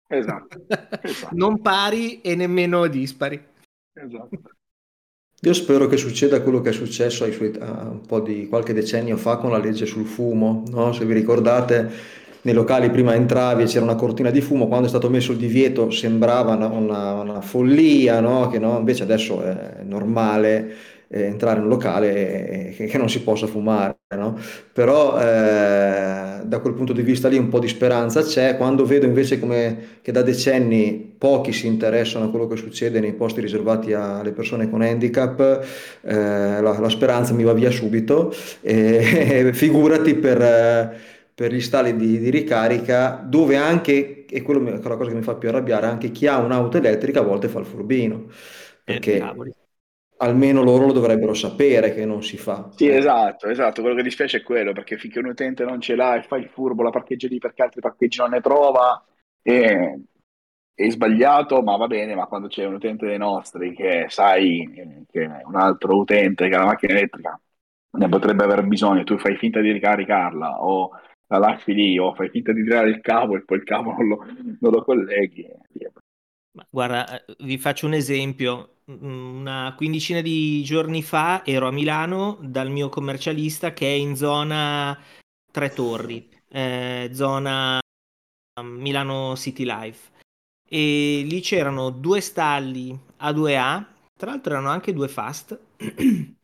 [0.08, 0.66] Esatto.
[1.02, 1.36] esatto.
[1.36, 3.44] non pari e nemmeno dispari.
[3.94, 4.42] Esatto.
[5.42, 9.38] Io spero che succeda quello che è successo suoi, un po' di qualche decennio fa
[9.38, 10.64] con la legge sul fumo.
[10.72, 10.92] No?
[10.92, 11.92] Se vi ricordate,
[12.42, 15.38] nei locali prima entravi e c'era una cortina di fumo, quando è stato messo il
[15.38, 18.48] divieto sembrava una, una, una follia, no?
[18.50, 18.78] Che, no?
[18.78, 20.74] invece adesso è normale
[21.08, 23.98] eh, entrare in un locale e, che non si possa fumare.
[24.16, 24.38] No?
[24.74, 26.05] Però eh,
[26.48, 30.00] da quel punto di vista lì un po' di speranza c'è, quando vedo invece come,
[30.02, 34.70] che da decenni pochi si interessano a quello che succede nei posti riservati alle persone
[34.70, 35.66] con handicap,
[36.02, 38.34] eh, la, la, speranza mi va via subito.
[38.62, 44.96] E figurati per per gli stalli di, di, ricarica dove anche, e quello è la
[44.96, 47.66] cosa che mi fa più arrabbiare, anche chi ha un'auto elettrica a volte fa il
[47.66, 48.28] furbino,
[48.86, 49.34] perché eh,
[50.18, 52.70] almeno loro lo dovrebbero sapere che non si fa.
[52.76, 56.16] Sì, esatto, esatto, quello che dispiace è quello, perché finché un utente non ce l'ha
[56.16, 59.04] e fa il furbo, la parcheggia lì perché altri parcheggi non ne trova,
[59.42, 60.00] e
[60.74, 65.42] è sbagliato, ma va bene, ma quando c'è un utente dei nostri che sai che
[65.46, 67.40] un altro utente che ha la macchina elettrica
[67.92, 70.92] ne potrebbe aver bisogno, tu fai finta di ricaricarla o
[71.28, 74.08] la lasci lì o fai finta di tirare il cavo e poi il cavo non
[74.08, 74.26] lo,
[74.60, 75.48] non lo colleghi.
[76.52, 78.75] Ma guarda, eh, vi faccio un esempio.
[78.92, 84.16] Mm, una quindicina di giorni fa ero a Milano dal mio commercialista che è in
[84.16, 84.98] zona
[85.52, 87.80] Tre Torri, eh, zona
[88.62, 90.12] mm, Milano City Life.
[90.68, 93.86] E lì c'erano due stalli A2A,
[94.18, 95.60] tra l'altro erano anche due fast,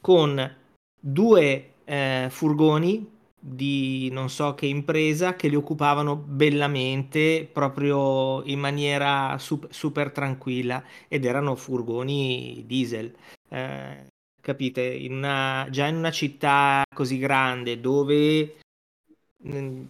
[0.00, 0.56] con
[0.98, 3.13] due eh, furgoni
[3.46, 10.82] di non so che impresa che li occupavano bellamente proprio in maniera super, super tranquilla
[11.08, 13.14] ed erano furgoni diesel.
[13.50, 14.06] Eh,
[14.40, 14.82] capite?
[14.82, 18.60] In una, già in una città così grande dove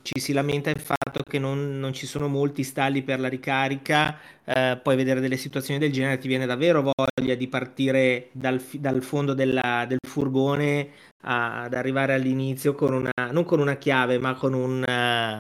[0.03, 4.19] ci si lamenta il fatto che non, non, ci sono molti stalli per la ricarica,
[4.45, 9.03] eh, poi vedere delle situazioni del genere ti viene davvero voglia di partire dal, dal
[9.03, 10.90] fondo della, del furgone
[11.23, 15.37] ad arrivare all'inizio con una, non con una chiave, ma con un, uh,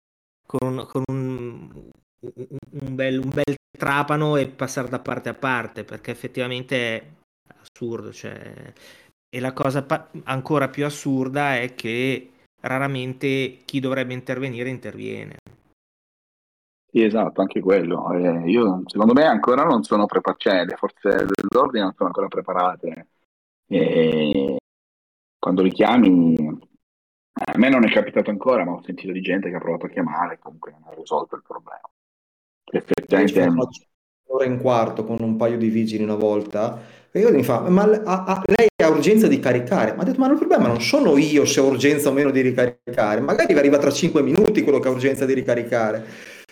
[0.46, 6.12] con con un, un, bel, un bel trapano e passare da parte a parte, perché
[6.12, 7.04] effettivamente è
[7.60, 8.12] assurdo.
[8.12, 8.72] Cioè...
[9.28, 12.33] E la cosa pa- ancora più assurda è che
[12.64, 15.36] raramente chi dovrebbe intervenire interviene.
[16.90, 18.12] Sì, esatto, anche quello.
[18.12, 22.28] Eh, io, secondo me ancora non sono preparate, cioè le forze dell'ordine non sono ancora
[22.28, 23.08] preparate.
[23.66, 24.56] E
[25.38, 26.36] quando li chiami,
[27.32, 29.88] a me non è capitato ancora, ma ho sentito di gente che ha provato a
[29.88, 31.90] chiamare e comunque non ha risolto il problema.
[32.70, 33.40] Effettivamente...
[34.26, 36.80] Un'ora e un quarto con un paio di vigili una volta,
[37.16, 39.94] e io mi fa, ma a, a, lei ha urgenza di caricare?
[39.94, 42.40] Ma ha detto, ma il problema non sono io se ho urgenza o meno di
[42.40, 46.04] ricaricare, magari arriva tra cinque minuti quello che ha urgenza di ricaricare.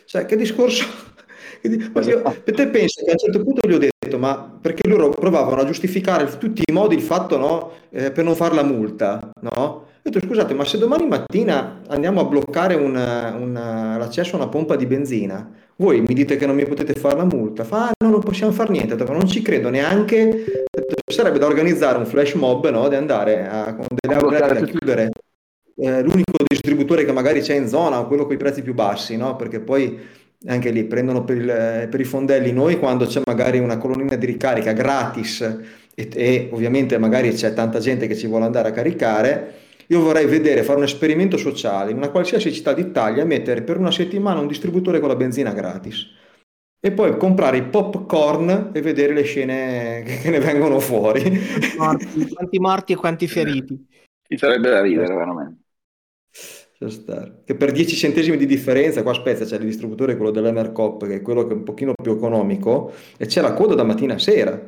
[0.04, 0.84] Cioè, che discorso
[1.66, 5.62] io, te pensi che a un certo punto gli ho detto, ma perché loro provavano
[5.62, 9.32] a giustificare in tutti i modi il fatto no, eh, per non fare la multa,
[9.40, 9.86] no?
[10.04, 14.48] Ho detto, scusate, ma se domani mattina andiamo a bloccare una, una, l'accesso a una
[14.48, 17.62] pompa di benzina, voi mi dite che non mi potete fare la multa?
[17.62, 20.66] Fa, ah, no, non possiamo fare niente, non ci credo neanche,
[21.06, 25.10] sarebbe da organizzare un flash mob, no, di andare a, con delle aule a chiudere
[25.76, 29.16] eh, l'unico distributore che magari c'è in zona o quello con i prezzi più bassi,
[29.16, 29.36] no?
[29.36, 29.98] Perché poi
[30.46, 34.26] anche lì prendono per, il, per, i fondelli noi quando c'è magari una colonnina di
[34.26, 35.40] ricarica gratis
[35.94, 39.54] e, e, ovviamente magari c'è tanta gente che ci vuole andare a caricare.
[39.92, 43.90] Io vorrei vedere, fare un esperimento sociale in una qualsiasi città d'Italia, mettere per una
[43.90, 46.06] settimana un distributore con la benzina gratis
[46.80, 51.22] e poi comprare i popcorn e vedere le scene che ne vengono fuori.
[51.76, 53.86] Morti, quanti morti e quanti feriti.
[54.26, 55.60] Ci sarebbe da ridere veramente.
[57.44, 61.22] Che per 10 centesimi di differenza, qua aspetta, c'è il distributore, quello dell'Emercop, che è
[61.22, 64.58] quello che è un pochino più economico, e c'è la coda da mattina a sera.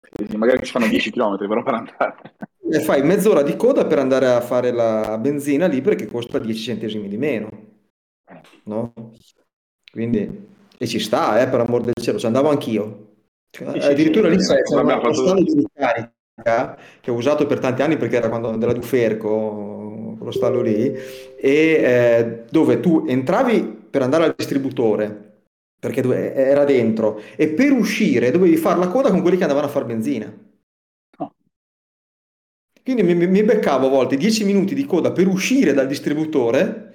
[0.00, 2.34] Sì, magari ci fanno 10 km però per andare.
[2.72, 6.62] E fai mezz'ora di coda per andare a fare la benzina lì perché costa 10
[6.62, 7.50] centesimi di meno.
[8.64, 8.92] No?
[9.90, 10.46] Quindi,
[10.78, 13.10] e ci sta, eh, per amor del cielo, ci andavo anch'io.
[13.50, 15.34] Sì, Addirittura sì, lì sì, c'è una fatto...
[15.34, 20.62] di ricarica che ho usato per tanti anni perché era quando della Duferco, quello stallo
[20.62, 20.94] lì,
[21.36, 25.32] e eh, dove tu entravi per andare al distributore,
[25.78, 26.00] perché
[26.34, 29.84] era dentro, e per uscire dovevi fare la coda con quelli che andavano a fare
[29.84, 30.50] benzina.
[32.82, 36.90] Quindi mi, mi, beccavo a volte 10 minuti di coda per uscire dal distributore,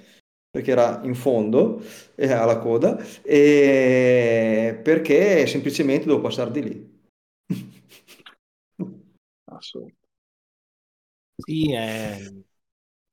[0.49, 1.81] perché era in fondo
[2.15, 6.95] eh, alla coda, e perché semplicemente dovevo passare di lì.
[9.45, 10.07] Assolutamente.
[11.35, 12.17] Sì, è,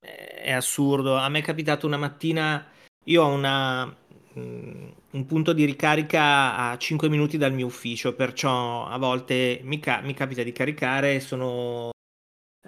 [0.00, 1.16] è assurdo.
[1.16, 2.66] A me è capitato una mattina,
[3.04, 3.84] io ho una,
[4.38, 9.78] mm, un punto di ricarica a 5 minuti dal mio ufficio, perciò a volte mi,
[9.80, 11.90] ca- mi capita di caricare, sono,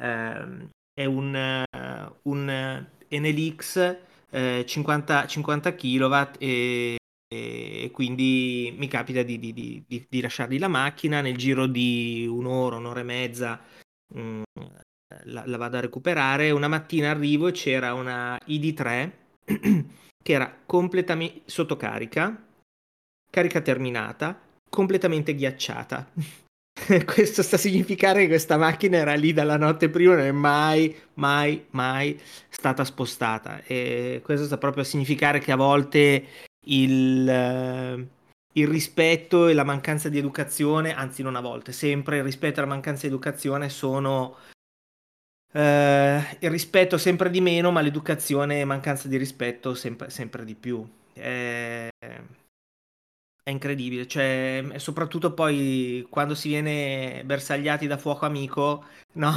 [0.00, 3.96] eh, è un, uh, un NLX
[4.30, 6.96] eh, 50, 50 kW e,
[7.28, 12.76] e, quindi mi capita di, di, di, di, lasciargli la macchina nel giro di un'ora,
[12.76, 13.60] un'ora e mezza.
[14.14, 14.42] Mh, mm,
[15.24, 16.50] la, la vado a recuperare.
[16.50, 19.12] Una mattina arrivo e c'era una ID3
[20.22, 22.44] che era completamente sotto carica,
[23.30, 26.10] carica terminata, completamente ghiacciata.
[27.04, 30.94] Questo sta a significare che questa macchina era lì dalla notte prima non è mai,
[31.14, 33.62] mai, mai stata spostata.
[33.64, 36.24] E questo sta proprio a significare che a volte
[36.66, 38.06] il, eh,
[38.52, 42.62] il rispetto e la mancanza di educazione, anzi non a volte, sempre il rispetto e
[42.62, 44.36] la mancanza di educazione sono
[45.52, 50.54] eh, il rispetto sempre di meno, ma l'educazione e mancanza di rispetto sempre, sempre di
[50.54, 50.86] più.
[51.12, 51.88] È,
[53.46, 59.30] è incredibile, cioè, soprattutto poi quando si viene bersagliati da fuoco amico, no?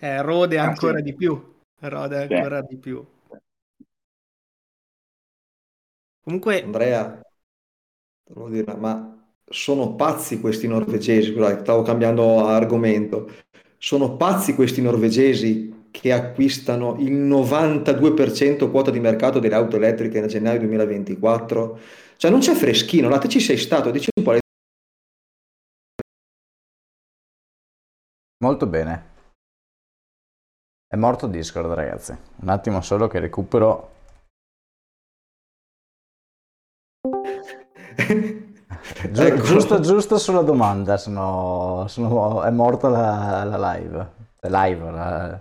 [0.00, 1.04] eh, rode ancora ah, sì.
[1.04, 1.54] di più.
[1.78, 2.66] Rode ancora sì.
[2.70, 3.06] di più.
[6.20, 6.62] Comunque...
[6.64, 7.20] Andrea,
[8.24, 9.16] devo dire, ma
[9.48, 13.30] sono pazzi questi norvegesi, stavo cambiando argomento
[13.78, 20.28] sono pazzi questi norvegesi che acquistano il 92% quota di mercato delle auto elettriche nel
[20.28, 21.78] gennaio 2024.
[22.18, 24.32] Cioè non c'è freschino, là te ci sei stato, dici un po'.
[24.32, 24.40] Le...
[28.42, 29.10] Molto bene.
[30.88, 32.18] È morto Discord, ragazzi.
[32.40, 33.92] Un attimo solo che recupero.
[39.12, 39.42] Gi- ecco.
[39.42, 45.40] giusto, giusto sulla domanda, sono, sono, è morta la, la live, la live, la, la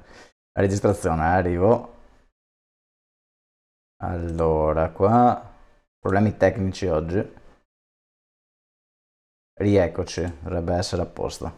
[0.62, 1.96] registrazione, eh, arrivo.
[4.04, 5.47] Allora, qua
[6.08, 7.22] problemi tecnici oggi.
[9.60, 11.54] Rieccoci, dovrebbe essere a posto.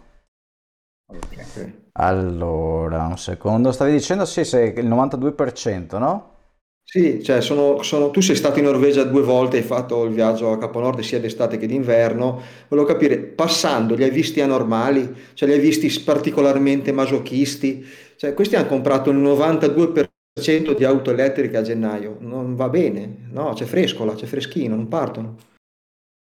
[1.07, 1.73] Okay.
[1.99, 6.37] Allora, un secondo, stavi dicendo sì, sei il 92%, no?
[6.83, 10.51] Sì, cioè sono, sono- tu sei stato in Norvegia due volte, hai fatto il viaggio
[10.51, 12.41] a Capo Nord sia d'estate che d'inverno.
[12.67, 15.13] Volevo capire, passando, li hai visti anormali?
[15.35, 17.85] Cioè li hai visti particolarmente masochisti?
[18.15, 22.17] Cioè, questi hanno comprato il 92% di auto elettriche a gennaio.
[22.19, 23.53] Non va bene, no?
[23.53, 25.35] C'è frescola, c'è freschino, non partono.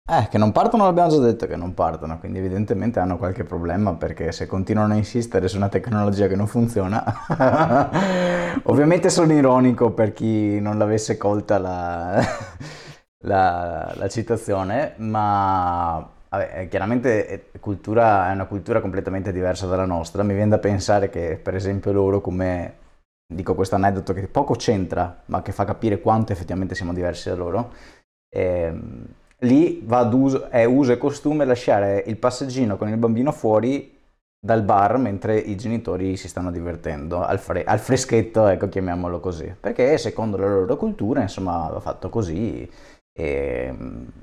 [0.09, 3.95] Eh, che non partono l'abbiamo già detto che non partono, quindi evidentemente hanno qualche problema
[3.95, 7.03] perché se continuano a insistere su una tecnologia che non funziona,
[8.65, 12.23] ovviamente sono ironico per chi non l'avesse colta la,
[13.27, 20.35] la, la citazione, ma vabbè, chiaramente cultura, è una cultura completamente diversa dalla nostra, mi
[20.35, 22.75] viene da pensare che per esempio loro come,
[23.27, 27.35] dico questo aneddoto che poco c'entra, ma che fa capire quanto effettivamente siamo diversi da
[27.35, 27.73] loro,
[28.29, 28.73] eh,
[29.39, 33.95] lì va ad uso, è uso e costume lasciare il passeggino con il bambino fuori
[34.39, 39.53] dal bar mentre i genitori si stanno divertendo, al, fre- al freschetto, ecco, chiamiamolo così.
[39.59, 42.69] Perché secondo la loro cultura, insomma, va fatto così
[43.13, 43.75] e,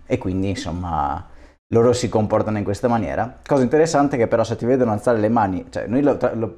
[0.06, 1.28] e quindi, insomma,
[1.74, 3.40] loro si comportano in questa maniera.
[3.46, 6.58] Cosa interessante è che però se ti vedono alzare le mani, cioè noi lo, lo,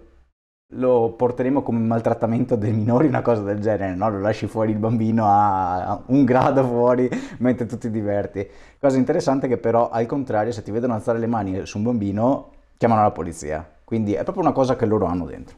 [0.74, 4.10] lo porteremo come maltrattamento dei minori, una cosa del genere, no?
[4.10, 8.48] Lo lasci fuori il bambino a un grado fuori mentre tu ti diverti.
[8.80, 11.84] Cosa interessante è che però al contrario se ti vedono alzare le mani su un
[11.84, 13.70] bambino chiamano la polizia.
[13.84, 15.58] Quindi è proprio una cosa che loro hanno dentro.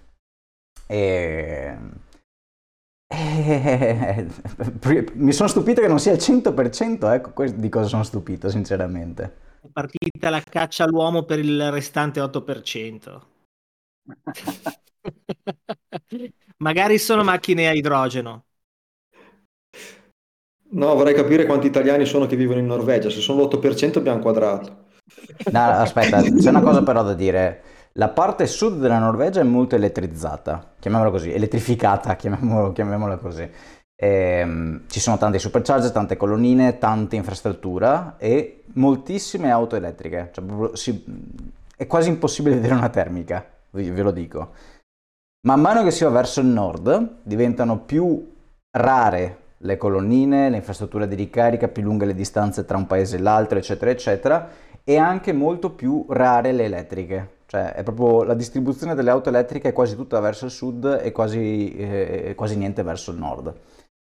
[0.85, 1.77] E...
[3.07, 4.27] E...
[5.13, 9.45] Mi sono stupito che non sia il 100%, ecco di cosa sono stupito, sinceramente.
[9.61, 13.21] È partita la caccia all'uomo per il restante 8%.
[16.57, 18.45] Magari sono macchine a idrogeno.
[20.69, 23.09] No, vorrei capire quanti italiani sono che vivono in Norvegia.
[23.09, 24.85] Se sono l'8% abbiamo quadrato.
[25.51, 27.61] No, aspetta, c'è una cosa però da dire.
[27.93, 33.49] La parte sud della Norvegia è molto elettrizzata, chiamiamola così, elettrificata, chiamiamola così.
[33.95, 40.29] E, ci sono tanti supercharger, tante colonnine, tanta infrastruttura e moltissime auto elettriche.
[40.31, 40.43] Cioè,
[40.73, 41.03] si,
[41.75, 44.51] è quasi impossibile vedere una termica, ve lo dico.
[45.45, 48.35] Man mano che si va verso il nord diventano più
[48.71, 53.19] rare le colonnine, le infrastrutture di ricarica, più lunghe le distanze tra un paese e
[53.19, 54.49] l'altro, eccetera, eccetera
[54.89, 57.39] e anche molto più rare le elettriche.
[57.45, 61.11] Cioè, è proprio la distribuzione delle auto elettriche è quasi tutta verso il sud e
[61.11, 63.53] quasi, eh, quasi niente verso il nord.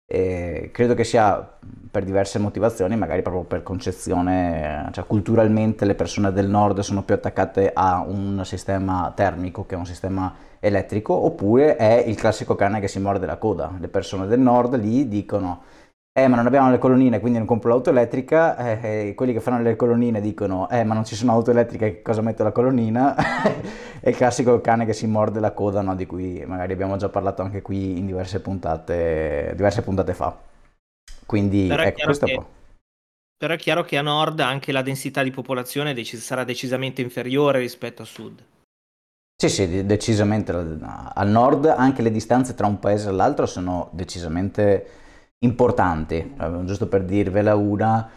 [0.05, 1.57] E credo che sia
[1.89, 7.15] per diverse motivazioni, magari proprio per concezione, cioè culturalmente le persone del nord sono più
[7.15, 12.79] attaccate a un sistema termico che a un sistema elettrico, oppure è il classico cane
[12.79, 13.75] che si morde la coda.
[13.79, 15.63] Le persone del nord lì dicono
[16.11, 19.39] eh ma non abbiamo le colonnine quindi non compro l'auto elettrica, eh, eh, quelli che
[19.39, 22.51] fanno le colonnine dicono eh ma non ci sono auto elettriche, che cosa metto la
[22.51, 23.15] colonnina?
[24.01, 25.95] è il classico cane che si morde la coda, no?
[25.95, 30.37] di cui magari abbiamo già parlato anche qui in diverse puntate, diverse puntate fa.
[31.25, 32.41] Quindi però ecco, questo che.
[33.37, 38.01] Però è chiaro che a nord anche la densità di popolazione sarà decisamente inferiore rispetto
[38.01, 38.43] a sud.
[39.41, 40.51] Sì, sì, decisamente.
[40.51, 44.85] Al nord anche le distanze tra un paese e l'altro sono decisamente
[45.39, 48.09] importanti, eh, giusto per dirvela una,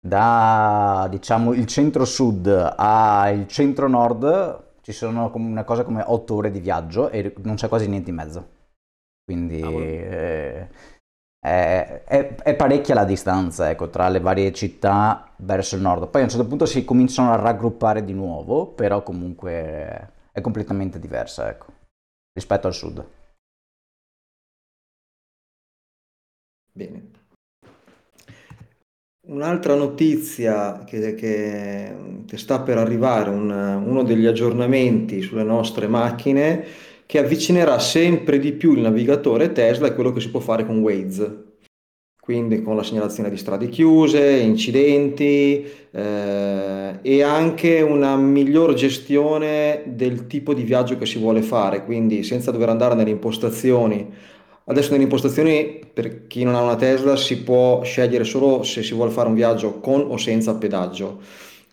[0.00, 7.10] da diciamo il centro-sud al centro-nord ci sono una cosa come 8 ore di viaggio
[7.10, 8.48] e non c'è quasi niente in mezzo.
[9.24, 10.68] Quindi eh,
[11.38, 16.08] è, è, è, parecchia la distanza ecco, tra le varie città verso il nord.
[16.08, 20.98] Poi a un certo punto si cominciano a raggruppare di nuovo, però comunque è completamente
[20.98, 21.72] diversa ecco,
[22.32, 23.04] rispetto al sud.
[26.72, 27.10] Bene.
[29.26, 36.64] Un'altra notizia che, che, che sta per arrivare, un- uno degli aggiornamenti sulle nostre macchine,
[37.06, 40.78] che avvicinerà sempre di più il navigatore Tesla è quello che si può fare con
[40.78, 41.49] Waze.
[42.30, 50.28] Quindi con la segnalazione di strade chiuse, incidenti eh, e anche una miglior gestione del
[50.28, 54.06] tipo di viaggio che si vuole fare, quindi senza dover andare nelle impostazioni
[54.62, 58.94] Adesso nelle impostazioni, per chi non ha una Tesla, si può scegliere solo se si
[58.94, 61.18] vuole fare un viaggio con o senza pedaggio.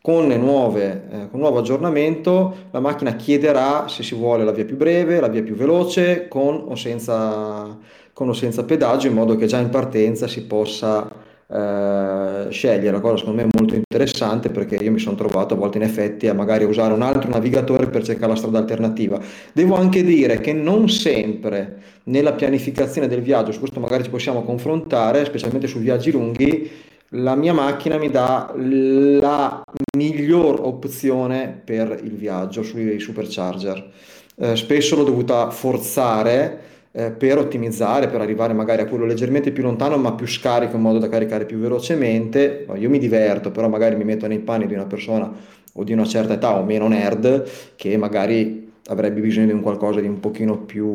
[0.02, 4.66] Con, nuove, eh, con il nuovo aggiornamento la macchina chiederà se si vuole la via
[4.66, 7.78] più breve, la via più veloce, con o senza,
[8.18, 11.08] con o senza pedaggio, in modo che già in partenza si possa
[11.48, 15.58] eh, scegliere, la cosa secondo me è molto interessante perché io mi sono trovato a
[15.58, 19.20] volte in effetti a magari usare un altro navigatore per cercare la strada alternativa.
[19.54, 24.42] Devo anche dire che non sempre nella pianificazione del viaggio, su questo magari ci possiamo
[24.42, 26.72] confrontare, specialmente su viaggi lunghi,
[27.10, 29.62] la mia macchina mi dà la
[29.96, 33.92] miglior opzione per il viaggio sui supercharger.
[34.40, 39.62] Eh, spesso l'ho dovuta forzare eh, per ottimizzare, per arrivare magari a quello leggermente più
[39.62, 42.66] lontano ma più scarico in modo da caricare più velocemente.
[42.74, 45.32] Io mi diverto, però magari mi metto nei panni di una persona
[45.74, 50.00] o di una certa età o meno nerd che magari avrebbe bisogno di un qualcosa
[50.00, 50.88] di un pochino più...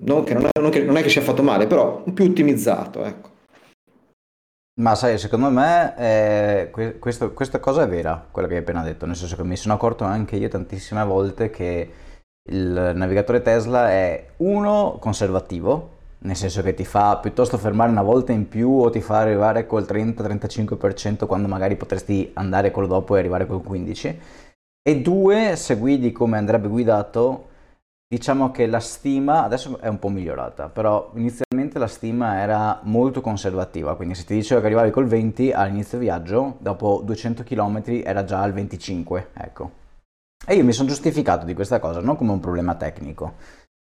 [0.00, 3.02] Non, che non, è, non, che, non è che sia fatto male, però più ottimizzato,
[3.02, 3.30] ecco.
[4.82, 9.06] Ma sai, secondo me eh, questo, questa cosa è vera, quello che hai appena detto,
[9.06, 11.88] nel senso che mi sono accorto anche io tantissime volte che
[12.46, 18.32] il navigatore Tesla è uno conservativo, nel senso che ti fa piuttosto fermare una volta
[18.32, 23.18] in più o ti fa arrivare col 30-35% quando magari potresti andare quello dopo e
[23.18, 24.16] arrivare col 15%.
[24.82, 27.48] E due, se guidi come andrebbe guidato,
[28.08, 33.20] diciamo che la stima adesso è un po' migliorata, però inizialmente la stima era molto
[33.20, 38.22] conservativa, quindi se ti diceva che arrivavi col 20 all'inizio viaggio, dopo 200 km era
[38.22, 39.84] già al 25, ecco.
[40.48, 43.34] E io mi sono giustificato di questa cosa, non come un problema tecnico,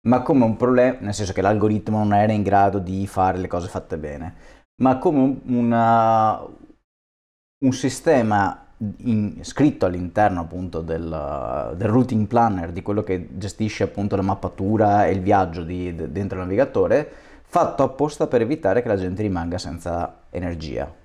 [0.07, 3.47] ma come un problema, nel senso che l'algoritmo non era in grado di fare le
[3.47, 4.35] cose fatte bene,
[4.81, 8.67] ma come una, un sistema
[8.99, 15.07] in, scritto all'interno appunto del, del, routing planner, di quello che gestisce appunto la mappatura
[15.07, 17.11] e il viaggio di, de, dentro il navigatore,
[17.43, 21.03] fatto apposta per evitare che la gente rimanga senza energia.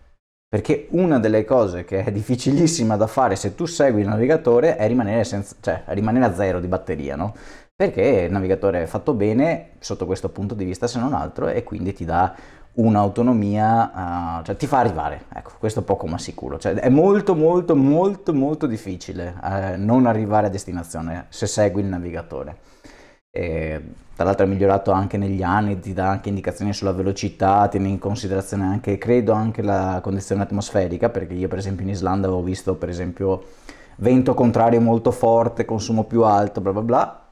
[0.52, 4.88] Perché una delle cose che è difficilissima da fare se tu segui il navigatore è
[4.88, 7.36] rimanere, senza, cioè, rimanere a zero di batteria, no?
[7.72, 11.62] Perché il navigatore è fatto bene sotto questo punto di vista se non altro e
[11.62, 12.34] quindi ti dà
[12.72, 17.76] un'autonomia, uh, cioè ti fa arrivare, ecco, questo poco ma sicuro, cioè è molto molto
[17.76, 22.56] molto molto difficile uh, non arrivare a destinazione se segui il navigatore.
[23.30, 23.82] E,
[24.14, 27.98] tra l'altro è migliorato anche negli anni, ti dà anche indicazioni sulla velocità, tiene in
[27.98, 32.74] considerazione anche, credo, anche la condizione atmosferica, perché io per esempio in Islanda avevo visto
[32.74, 33.44] per esempio
[33.96, 37.28] vento contrario molto forte, consumo più alto, bla bla bla,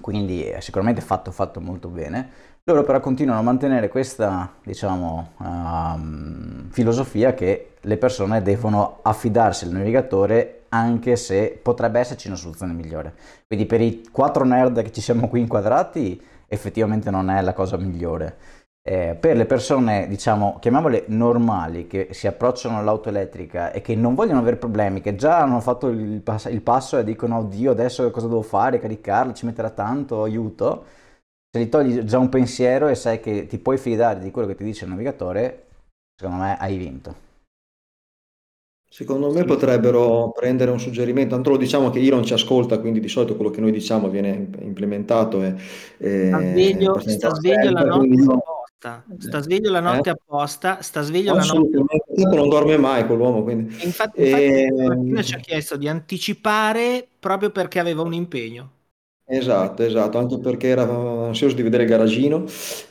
[0.00, 2.30] quindi è sicuramente fatto, fatto molto bene.
[2.64, 9.72] Loro però continuano a mantenere questa, diciamo, um, filosofia che le persone devono affidarsi al
[9.72, 13.14] navigatore anche se potrebbe esserci una soluzione migliore.
[13.46, 17.76] Quindi per i quattro nerd che ci siamo qui inquadrati effettivamente non è la cosa
[17.76, 18.60] migliore.
[18.84, 24.14] Eh, per le persone, diciamo, chiamiamole normali, che si approcciano all'auto elettrica e che non
[24.14, 28.10] vogliono avere problemi, che già hanno fatto il, pass- il passo e dicono, oddio, adesso
[28.10, 30.84] cosa devo fare, caricarlo, ci metterà tanto, aiuto,
[31.50, 34.56] se gli togli già un pensiero e sai che ti puoi fidare di quello che
[34.56, 35.66] ti dice il navigatore,
[36.16, 37.30] secondo me hai vinto.
[38.92, 43.08] Secondo me potrebbero prendere un suggerimento, tanto lo diciamo che Iron ci ascolta, quindi di
[43.08, 45.42] solito quello che noi diciamo viene implementato.
[45.42, 45.54] E,
[45.96, 48.26] e sta sveglio, sta sveglio la notte quindi...
[48.30, 50.12] apposta, sta sveglio la notte eh?
[50.12, 52.36] apposta, sta sveglio la notte apposta.
[52.36, 53.42] Non dorme mai quell'uomo.
[53.42, 53.82] Quindi.
[53.82, 55.22] Infatti, infatti e...
[55.22, 58.70] ci ha chiesto di anticipare proprio perché aveva un impegno.
[59.24, 62.44] Esatto, esatto, anche perché era ansioso di vedere il garagino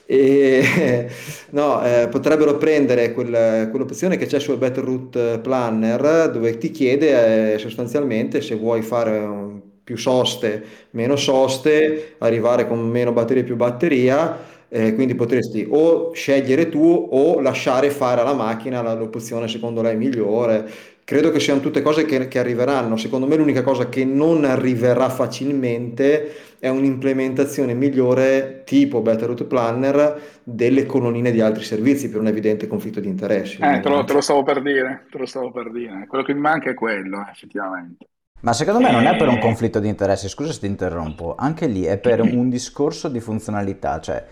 [0.06, 1.08] e
[1.52, 7.58] no, eh, potrebbero prendere quel- quell'opzione che c'è sul Route Planner dove ti chiede eh,
[7.60, 14.38] sostanzialmente se vuoi fare un- più soste, meno soste, arrivare con meno batteria, più batteria,
[14.70, 20.70] eh, quindi potresti o scegliere tu o lasciare fare alla macchina l'opzione secondo lei migliore
[21.04, 22.98] credo che siano tutte cose che, che, arriveranno.
[22.98, 30.40] Secondo me l'unica cosa che non arriverà facilmente è un'implementazione migliore tipo Better Route Planner
[30.44, 33.62] delle colonnine di altri servizi per un evidente conflitto di interessi.
[33.62, 36.06] Eh, te, lo, te lo, stavo per dire, te lo stavo per dire.
[36.08, 38.08] Quello che mi manca è quello, effettivamente.
[38.42, 39.40] Ma secondo me non è per un eh.
[39.40, 44.00] conflitto di interessi, scusa se ti interrompo, anche lì è per un discorso di funzionalità,
[44.00, 44.26] cioè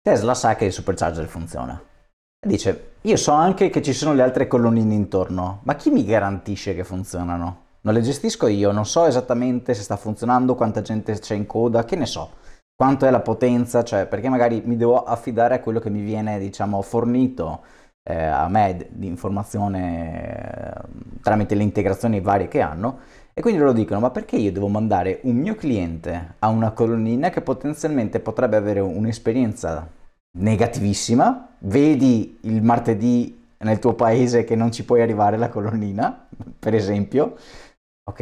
[0.00, 1.80] Tesla sa che il supercharger funziona
[2.44, 6.74] Dice, io so anche che ci sono le altre colonnine intorno, ma chi mi garantisce
[6.74, 7.60] che funzionano?
[7.82, 11.84] Non le gestisco io, non so esattamente se sta funzionando, quanta gente c'è in coda,
[11.84, 12.30] che ne so,
[12.74, 16.40] quanto è la potenza, cioè perché magari mi devo affidare a quello che mi viene,
[16.40, 17.62] diciamo, fornito
[18.02, 22.98] eh, a me di informazione eh, tramite le integrazioni varie che hanno
[23.34, 27.30] e quindi loro dicono ma perché io devo mandare un mio cliente a una colonnina
[27.30, 29.88] che potenzialmente potrebbe avere un'esperienza
[30.38, 36.28] negativissima, vedi il martedì nel tuo paese che non ci puoi arrivare la colonnina,
[36.58, 37.36] per esempio,
[38.10, 38.20] ok?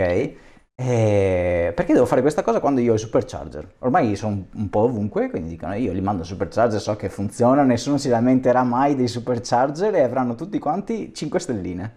[0.75, 3.75] E perché devo fare questa cosa quando io ho il supercharger?
[3.81, 7.63] Ormai sono un po' ovunque, quindi dicono io li mando il supercharger, so che funziona,
[7.63, 11.97] nessuno si lamenterà mai dei supercharger e avranno tutti quanti 5 stelline.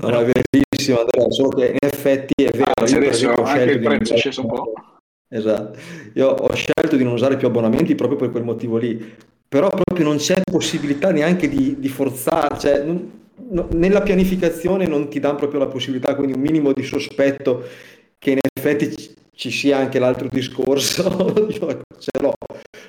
[0.00, 2.72] No, è verissimo Andrea, solo che in effetti è vero.
[2.74, 4.72] Ah, io, esempio, anche il prezzo è sceso un po'.
[5.34, 5.78] Esatto,
[6.12, 9.02] io ho scelto di non usare più abbonamenti proprio per quel motivo lì,
[9.48, 13.10] però proprio non c'è possibilità neanche di, di forzare, cioè, non,
[13.48, 17.64] no, nella pianificazione non ti danno proprio la possibilità, quindi un minimo di sospetto
[18.18, 21.02] che in effetti ci, ci sia anche l'altro discorso,
[21.98, 22.34] ce l'ho.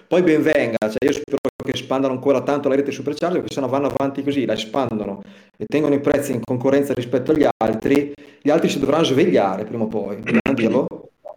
[0.05, 3.61] Poi ben venga, cioè io spero che espandano ancora tanto la rete supercharger, perché se
[3.61, 5.23] no vanno avanti così, la espandono
[5.55, 9.85] e tengono i prezzi in concorrenza rispetto agli altri, gli altri si dovranno svegliare prima
[9.85, 10.21] o poi,
[10.53, 10.87] dirlo.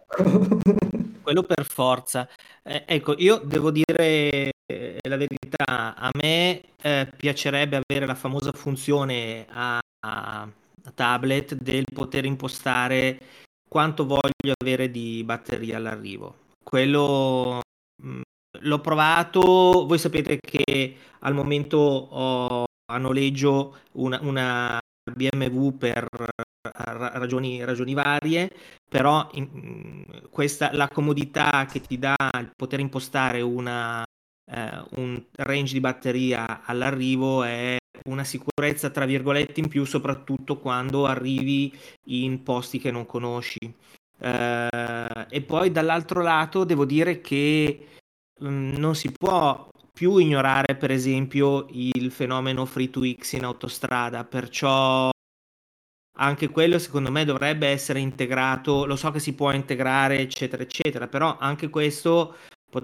[1.21, 2.27] Quello per forza.
[2.63, 8.51] Eh, ecco, io devo dire eh, la verità, a me eh, piacerebbe avere la famosa
[8.51, 10.49] funzione a, a,
[10.93, 13.19] tablet del poter impostare
[13.67, 16.45] quanto voglio avere di batteria all'arrivo.
[16.63, 17.61] Quello
[18.01, 18.21] mh, mm,
[18.61, 24.79] l'ho provato, voi sapete che al momento ho a noleggio una, una
[25.11, 26.07] BMW per
[26.71, 28.49] ragioni, ragioni varie,
[28.89, 34.03] però in, questa, la comodità che ti dà il poter impostare una,
[34.51, 41.05] eh, un range di batteria all'arrivo è una sicurezza tra virgolette in più, soprattutto quando
[41.05, 41.73] arrivi
[42.05, 43.73] in posti che non conosci.
[44.19, 47.87] Eh, e poi dall'altro lato devo dire che
[48.39, 53.43] mh, mm, non si può più ignorare per esempio il fenomeno free to X in
[53.43, 55.09] autostrada, perciò
[56.17, 61.07] anche quello secondo me dovrebbe essere integrato, lo so che si può integrare eccetera eccetera,
[61.07, 62.35] però anche questo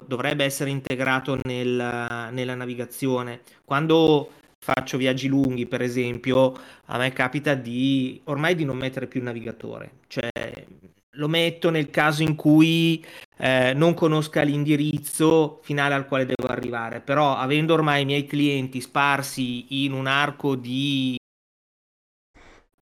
[0.07, 3.41] dovrebbe essere integrato nel, nella navigazione.
[3.65, 6.53] Quando faccio viaggi lunghi, per esempio,
[6.85, 10.29] a me capita di ormai di non mettere più il navigatore, cioè
[11.15, 13.05] lo metto nel caso in cui
[13.37, 18.81] eh, non conosca l'indirizzo finale al quale devo arrivare, però avendo ormai i miei clienti
[18.81, 21.15] sparsi in un arco di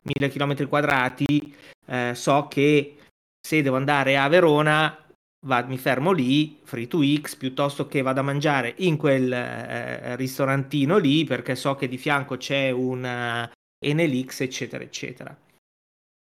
[0.03, 1.55] 1000 km quadrati,
[1.87, 2.97] eh, so che
[3.39, 4.97] se devo andare a Verona
[5.45, 10.15] va, mi fermo lì, free to X, piuttosto che vado a mangiare in quel eh,
[10.15, 15.35] ristorantino lì perché so che di fianco c'è un uh, NLX, eccetera, eccetera.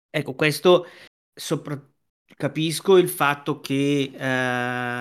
[0.10, 0.88] Ecco, questo
[1.34, 1.80] sopra-
[2.36, 5.00] capisco il fatto che eh,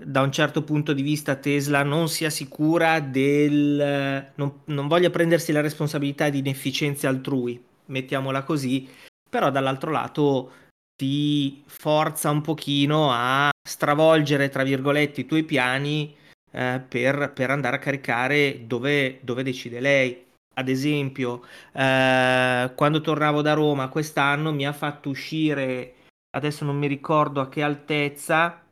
[0.00, 4.30] da un certo punto di vista Tesla non sia sicura del...
[4.36, 8.88] non, non voglia prendersi la responsabilità di inefficienze altrui, mettiamola così,
[9.28, 10.52] però dall'altro lato
[10.94, 16.14] ti forza un pochino a stravolgere, tra virgolette, i tuoi piani
[16.52, 20.26] eh, per, per, andare a caricare dove, dove decide lei.
[20.54, 21.42] Ad esempio,
[21.72, 25.94] eh, quando tornavo da Roma quest'anno mi ha fatto uscire,
[26.30, 28.62] adesso non mi ricordo a che altezza,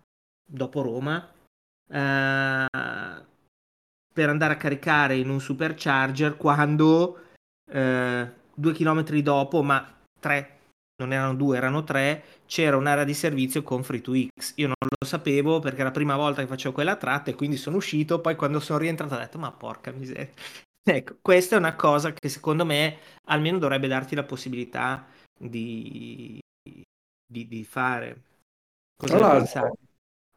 [0.47, 1.29] dopo Roma,
[1.89, 2.67] eh,
[4.13, 7.21] per andare a caricare in un supercharger quando
[7.71, 9.87] eh, due chilometri dopo, ma
[10.19, 10.55] tre
[10.99, 14.53] non erano due, erano tre, c'era un'area di servizio con Free2X.
[14.57, 17.57] Io non lo sapevo perché era la prima volta che facevo quella tratta e quindi
[17.57, 20.31] sono uscito, poi quando sono rientrato ho detto ma porca miseria.
[20.89, 25.05] Ecco, questa è una cosa che secondo me almeno dovrebbe darti la possibilità
[25.37, 28.23] di, di, di fare.
[28.97, 29.77] Cosa Tra l'altro,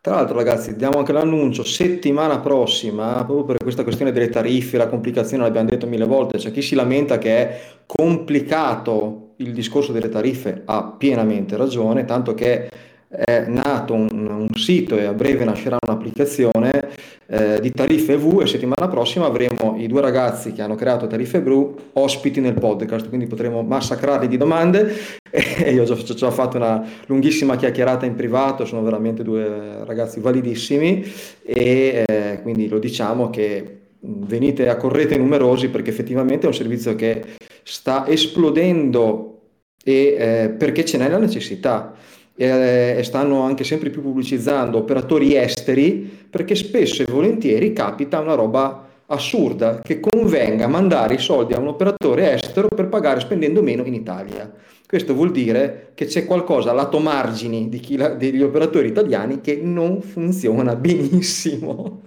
[0.02, 4.88] tra l'altro, ragazzi, diamo anche l'annuncio settimana prossima, proprio per questa questione delle tariffe, la
[4.88, 10.10] complicazione, l'abbiamo detto mille volte, c'è chi si lamenta che è complicato il discorso delle
[10.10, 12.70] tariffe ha pienamente ragione, tanto che
[13.10, 16.90] è nato un, un sito e a breve nascerà un'applicazione
[17.26, 21.42] eh, di tariffe V e settimana prossima avremo i due ragazzi che hanno creato tariffe
[21.42, 24.96] V ospiti nel podcast, quindi potremo massacrarli di domande.
[25.62, 30.20] E io ho già, già fatto una lunghissima chiacchierata in privato, sono veramente due ragazzi
[30.20, 31.06] validissimi
[31.46, 36.96] e eh, quindi lo diciamo che venite a correte numerosi perché effettivamente è un servizio
[36.96, 37.24] che
[37.62, 39.42] sta esplodendo
[39.84, 41.94] e, eh, perché ce n'è la necessità
[42.42, 48.36] e, e stanno anche sempre più pubblicizzando operatori esteri perché spesso e volentieri capita una
[48.36, 53.84] roba assurda che convenga mandare i soldi a un operatore estero per pagare spendendo meno
[53.84, 54.50] in Italia.
[54.88, 60.02] Questo vuol dire che c'è qualcosa lato margini di la, degli operatori italiani che non
[60.02, 62.04] funziona benissimo.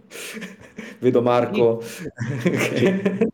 [0.99, 1.83] Vedo Marco.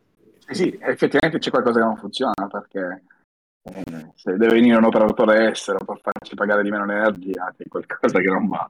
[0.51, 0.63] Sì.
[0.63, 3.03] sì, effettivamente c'è qualcosa che non funziona perché
[4.15, 8.29] se deve venire un operatore estero per farci pagare di meno l'energia, c'è qualcosa che
[8.29, 8.69] non va.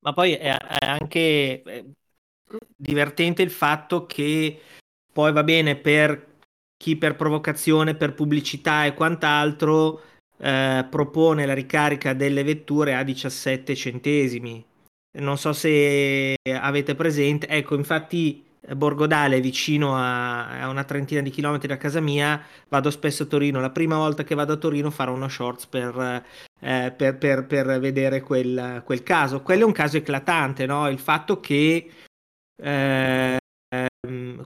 [0.00, 1.84] Ma poi è, è anche eh,
[2.76, 4.60] divertente il fatto che
[5.12, 6.32] poi va bene per
[6.76, 10.02] chi per provocazione, per pubblicità e quant'altro
[10.36, 14.64] eh, propone la ricarica delle vetture a 17 centesimi.
[15.16, 18.44] Non so se avete presente, ecco, infatti
[18.74, 23.60] Borgodale, vicino a, a, una trentina di chilometri da casa mia, vado spesso a Torino.
[23.60, 26.24] La prima volta che vado a Torino farò uno shorts per,
[26.60, 29.42] eh, per, per, per vedere quel, quel, caso.
[29.42, 30.88] Quello è un caso eclatante, no?
[30.88, 31.90] Il fatto che
[32.56, 33.38] eh,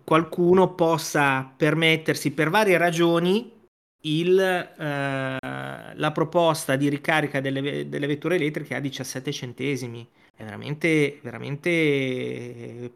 [0.05, 3.57] qualcuno possa permettersi per varie ragioni
[4.03, 10.07] il, eh, la proposta di ricarica delle, delle, vetture elettriche a 17 centesimi.
[10.35, 12.93] È veramente, veramente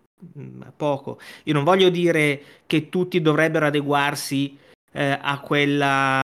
[0.77, 1.19] poco.
[1.45, 4.59] Io non voglio dire che tutti dovrebbero adeguarsi
[4.93, 6.21] eh, a, quella,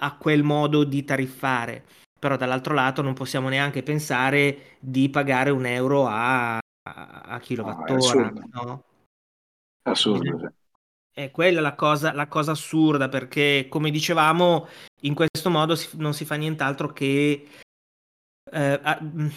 [0.00, 1.84] a quel modo di tariffare,
[2.18, 7.86] però dall'altro lato non possiamo neanche pensare di pagare un euro a, a kilowattora.
[7.86, 8.48] No, è assurdo.
[8.52, 8.84] No?
[9.82, 10.46] assurdo sì.
[11.16, 14.68] È quella la cosa, la cosa assurda perché, come dicevamo,
[15.02, 17.48] in questo modo si, non si fa nient'altro che
[18.52, 19.28] eh, a, mm,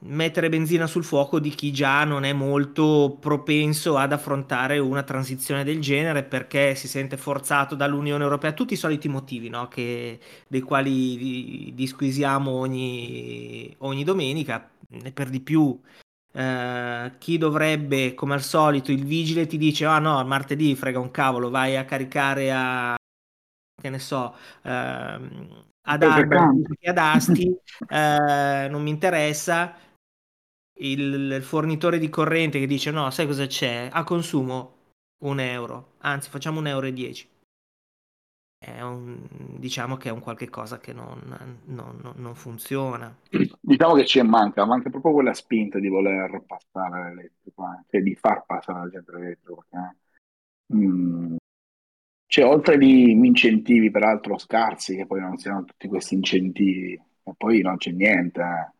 [0.00, 5.64] mettere benzina sul fuoco di chi già non è molto propenso ad affrontare una transizione
[5.64, 9.68] del genere perché si sente forzato dall'Unione Europea, tutti i soliti motivi no?
[9.68, 10.18] che,
[10.48, 14.70] dei quali disquisiamo ogni, ogni domenica,
[15.02, 15.78] e per di più
[16.32, 21.10] eh, chi dovrebbe, come al solito, il vigile ti dice: Ah no, martedì frega un
[21.10, 22.94] cavolo, vai a caricare a
[23.80, 27.56] che ne so, ehm, ad ad Asti,
[27.88, 29.74] eh, non mi interessa.
[30.78, 33.88] Il, il, fornitore di corrente che dice: No, sai cosa c'è?
[33.90, 34.74] A consumo
[35.24, 37.28] un euro, anzi, facciamo un euro e dieci.
[38.58, 39.26] È un,
[39.58, 41.20] diciamo che è un qualche cosa che non,
[41.66, 43.14] non, non funziona.
[43.60, 48.14] Diciamo che ci manca, manca proprio quella spinta di voler passare l'elettrico, eh, cioè di
[48.16, 49.64] far passare la gente all'elettrico.
[49.68, 49.96] Perché,
[50.74, 51.36] mm,
[52.36, 57.62] cioè, oltre agli incentivi, peraltro scarsi, che poi non siano tutti questi incentivi, e poi
[57.62, 58.42] non c'è niente.
[58.42, 58.72] Eh.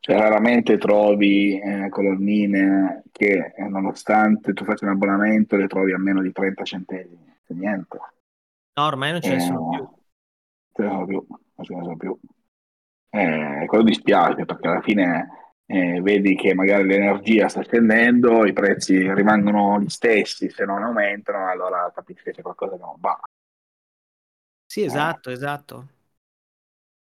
[0.00, 5.98] Cioè, raramente trovi eh, colonnine che, eh, nonostante tu faccia un abbonamento, le trovi a
[5.98, 7.36] meno di 30 centesimi.
[7.46, 7.98] C'è niente.
[8.80, 9.88] No, ormai non ce ne sono più.
[10.72, 12.18] Ce ne sono più, non ce ne sono più.
[13.10, 15.28] Eh, quello dispiace perché alla fine
[15.72, 21.48] eh, vedi che magari l'energia sta scendendo, i prezzi rimangono gli stessi, se non aumentano,
[21.48, 23.18] allora capisci che c'è qualcosa che non va.
[24.66, 25.32] Sì, esatto, eh.
[25.32, 25.88] esatto.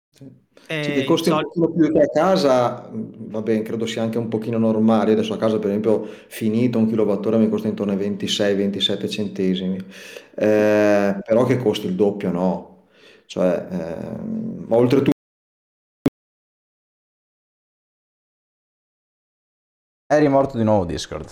[0.10, 0.44] Sì.
[0.68, 4.18] Eh, sì, che costi un pochino più che a casa, va bene, credo sia anche
[4.18, 5.12] un pochino normale.
[5.12, 9.78] Adesso a casa, per esempio, finito un kilowattora mi costa intorno ai 26-27 centesimi.
[10.36, 12.88] Eh, però che costi il doppio, no?
[13.26, 15.15] Cioè, eh, oltretutto
[20.08, 21.28] È rimorto di nuovo Discord.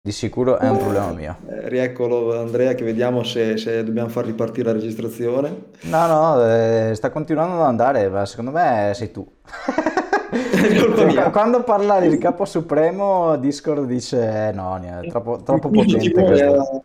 [0.00, 1.36] Di sicuro è un problema mio.
[1.48, 5.64] Eh, rieccolo Andrea che vediamo se, se, dobbiamo far ripartire la registrazione.
[5.82, 9.30] No, no, eh, sta continuando ad andare, ma secondo me sei tu.
[11.30, 16.10] Quando parla il capo supremo, Discord dice: eh, No, è troppo, troppo potente.
[16.10, 16.82] Questo.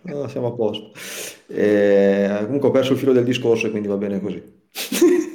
[0.00, 0.92] No, siamo a posto.
[1.46, 4.42] E, comunque ho perso il filo del discorso e quindi va bene così.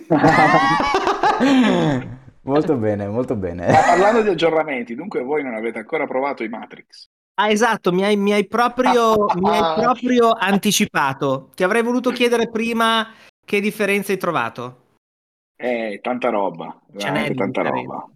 [2.43, 3.67] Molto bene, molto bene.
[3.67, 7.07] Ma parlando di aggiornamenti, dunque voi non avete ancora provato i Matrix?
[7.35, 11.49] Ah, esatto, mi hai, mi hai proprio, mi hai proprio anticipato.
[11.55, 13.07] Ti avrei voluto chiedere prima
[13.45, 14.79] che differenza hai trovato.
[15.55, 17.93] Eh, tanta roba, ce n'è tanta differenza.
[17.93, 18.11] roba.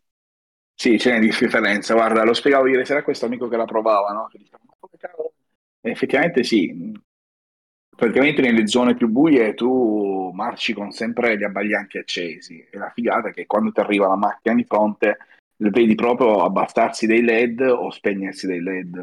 [0.74, 1.94] Sì, ce n'è di differenza.
[1.94, 4.28] Guarda, lo spiegavo ieri sera a questo amico che la provava, no?
[4.28, 4.64] Che diceva,
[5.82, 6.92] effettivamente sì,
[7.96, 12.66] praticamente nelle zone più buie tu marci con sempre gli abbaglianti accesi.
[12.70, 15.18] E la figata è che quando ti arriva la macchina di fronte
[15.58, 18.96] vedi proprio abbassarsi dei led o spegnersi dei led.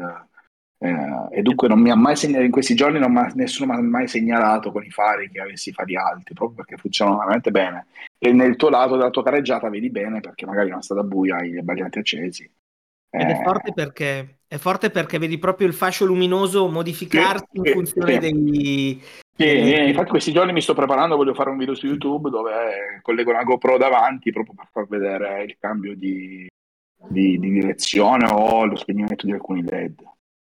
[0.77, 3.79] Eh, e dunque non mi ha mai segnalato in questi giorni non ma, nessuno mi
[3.79, 7.87] ha mai segnalato con i fari che avessi fari alti proprio perché funzionano veramente bene.
[8.17, 11.51] E nel tuo lato della tua careggiata vedi bene perché magari è stata buia hai
[11.51, 12.51] gli abbaglianti accesi.
[13.15, 17.73] Ed è forte perché, è forte perché vedi proprio il fascio luminoso modificarsi sì, in
[17.73, 18.19] funzione sì.
[18.19, 19.01] degli...
[19.01, 19.87] Sì, delle...
[19.87, 23.41] infatti questi giorni mi sto preparando, voglio fare un video su YouTube dove collego una
[23.41, 26.47] GoPro davanti proprio per far vedere il cambio di,
[27.07, 30.03] di, di direzione o lo spegnimento di alcuni LED,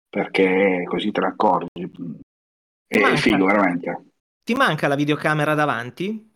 [0.09, 1.91] perché così te ne accorgi.
[2.87, 4.05] È figo, veramente.
[4.43, 6.27] Ti manca la videocamera davanti?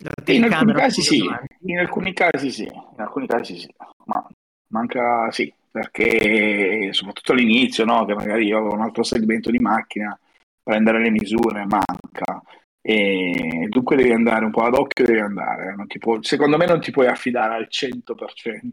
[0.00, 1.24] La in alcuni casi sì,
[1.62, 3.74] in alcuni casi sì, in alcuni casi sì,
[4.04, 4.24] ma
[4.68, 10.18] manca sì, perché soprattutto all'inizio, no, che magari io avevo un altro segmento di macchina,
[10.62, 12.42] prendere le misure manca.
[12.80, 15.74] E dunque devi andare un po' ad occhio, devi andare.
[15.98, 18.70] Può, secondo me non ti puoi affidare al 100%.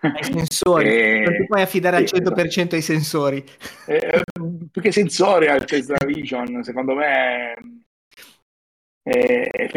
[0.00, 1.22] Ai sensori, e...
[1.24, 2.74] non ti puoi affidare al 100% esatto.
[2.74, 3.44] ai sensori.
[3.86, 4.22] Eh,
[4.70, 7.54] più che sensori al Tesla Vision, secondo me,
[9.02, 9.70] eh,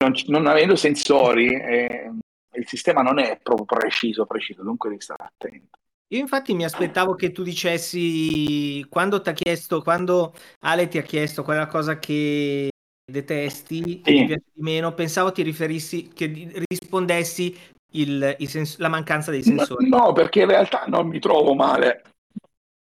[0.00, 2.10] non, non, avendo sensori, eh,
[2.52, 5.78] il sistema non è proprio preciso, preciso, dunque devi stare attento.
[6.10, 11.02] Io infatti mi aspettavo che tu dicessi quando ti ha chiesto, quando Ale ti ha
[11.02, 12.70] chiesto quella cosa che
[13.04, 14.24] detesti, sì.
[14.24, 17.54] di meno, pensavo ti riferissi, che rispondessi
[17.92, 19.88] il, sens- la mancanza dei sensori.
[19.88, 22.02] No, perché in realtà non mi trovo male.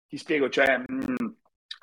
[0.08, 1.26] Ti spiego, cioè, mh, mm,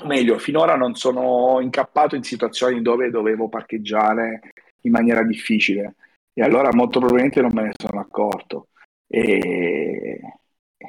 [0.06, 5.96] meglio, finora non sono incappato in situazioni dove dovevo parcheggiare in maniera difficile
[6.34, 8.68] e allora molto probabilmente non me ne sono accorto.
[9.08, 10.20] E,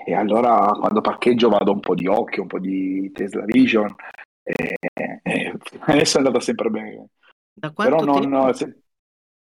[0.06, 3.94] e allora quando parcheggio vado un po' di occhio, un po' di Tesla Vision
[4.42, 4.76] e,
[5.22, 7.08] e adesso è andata sempre bene.
[7.52, 8.82] Da quanto, Però tempo, non, se,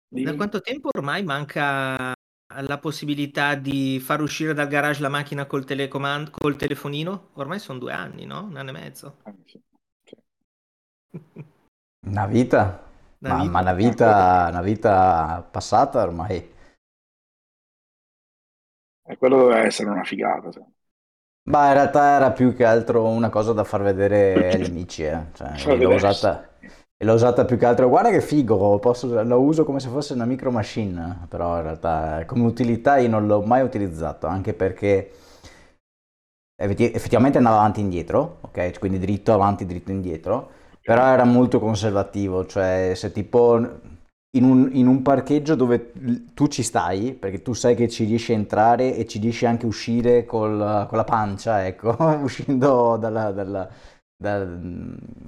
[0.09, 2.13] da quanto tempo ormai manca
[2.55, 7.31] la possibilità di far uscire dal garage la macchina col, telecomand- col telefonino?
[7.35, 8.45] Ormai sono due anni, no?
[8.45, 9.17] Un anno e mezzo.
[12.07, 12.92] Una vita.
[13.25, 16.51] Una ma, vita, ma una, vita, una vita passata ormai.
[19.05, 20.51] E quello doveva essere una figata.
[20.51, 20.65] Cioè.
[21.51, 25.05] Ma in realtà era più che altro una cosa da far vedere agli amici.
[25.05, 25.27] Eh.
[25.33, 26.51] Cioè, l'ho, usata,
[26.97, 30.15] E l'ho usata più che altro, guarda che figo, posso, lo uso come se fosse
[30.15, 35.11] una micro machine, però in realtà come utilità io non l'ho mai utilizzato, anche perché
[36.57, 38.79] effettivamente andava avanti e indietro, ok?
[38.79, 40.51] Quindi dritto avanti, dritto indietro,
[40.83, 43.57] però era molto conservativo, cioè se tipo
[44.35, 45.93] in un, in un, parcheggio dove
[46.35, 49.67] tu ci stai, perché tu sai che ci riesci a entrare e ci riesci anche
[49.67, 53.69] a uscire col, con la pancia, ecco, uscendo dalla, dalla,
[54.17, 54.43] da,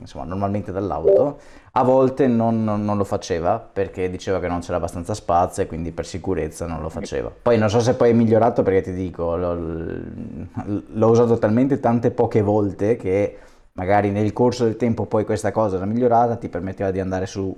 [0.00, 1.38] insomma, normalmente dall'auto,
[1.72, 5.66] a volte non, non, non, lo faceva perché diceva che non c'era abbastanza spazio e
[5.66, 7.30] quindi per sicurezza non lo faceva.
[7.42, 12.10] Poi non so se poi è migliorato perché ti dico, l'ho, l'ho usato talmente tante
[12.10, 13.36] poche volte che
[13.78, 17.54] magari nel corso del tempo poi questa cosa era migliorata, ti permetteva di andare su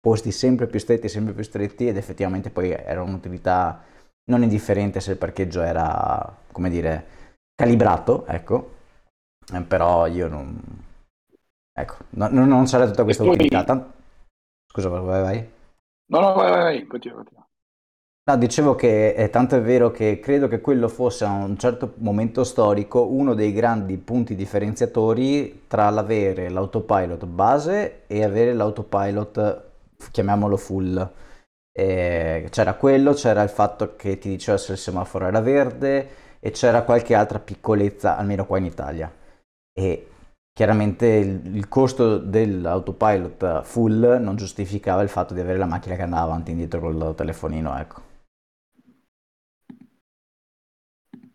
[0.00, 3.82] posti sempre più stretti, sempre più stretti ed effettivamente poi era un'utilità
[4.28, 7.06] non indifferente se il parcheggio era, come dire,
[7.54, 8.74] calibrato, ecco,
[9.52, 10.60] eh, però io non...
[11.78, 13.92] Ecco, no, non c'era tutta questa utilità.
[14.66, 15.50] Scusa, vai, vai.
[16.06, 17.45] No, no, vai, vai, continua, continua.
[18.28, 21.92] No, dicevo che è tanto è vero che credo che quello fosse a un certo
[21.98, 29.62] momento storico uno dei grandi punti differenziatori tra l'avere l'autopilot base e avere l'autopilot
[30.10, 31.08] chiamiamolo full.
[31.70, 36.08] Eh, c'era quello, c'era il fatto che ti diceva se il semaforo era verde
[36.40, 39.12] e c'era qualche altra piccolezza, almeno qua in Italia.
[39.72, 40.08] E
[40.52, 46.02] chiaramente il, il costo dell'autopilot full non giustificava il fatto di avere la macchina che
[46.02, 48.05] andava avanti e indietro col telefonino, ecco.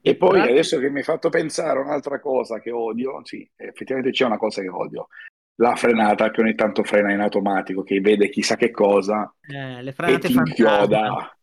[0.01, 4.11] E poi adesso che mi hai fatto pensare a un'altra cosa che odio, sì, effettivamente
[4.11, 5.07] c'è una cosa che odio,
[5.55, 9.91] la frenata che ogni tanto frena in automatico, che vede chissà che cosa eh, le
[9.91, 11.35] frenate e ti inchioda.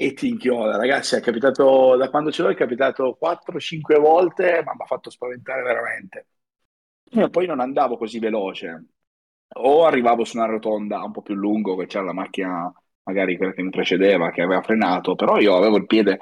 [0.00, 1.16] E ti inchioda, ragazzi.
[1.16, 5.62] È capitato da quando ce l'ho, è capitato 4-5 volte, ma mi ha fatto spaventare
[5.62, 6.26] veramente.
[7.10, 8.84] E poi non andavo così veloce,
[9.54, 12.72] o arrivavo su una rotonda un po' più lungo, che c'era la macchina,
[13.04, 16.18] magari quella che mi precedeva, che aveva frenato, però io avevo il piede,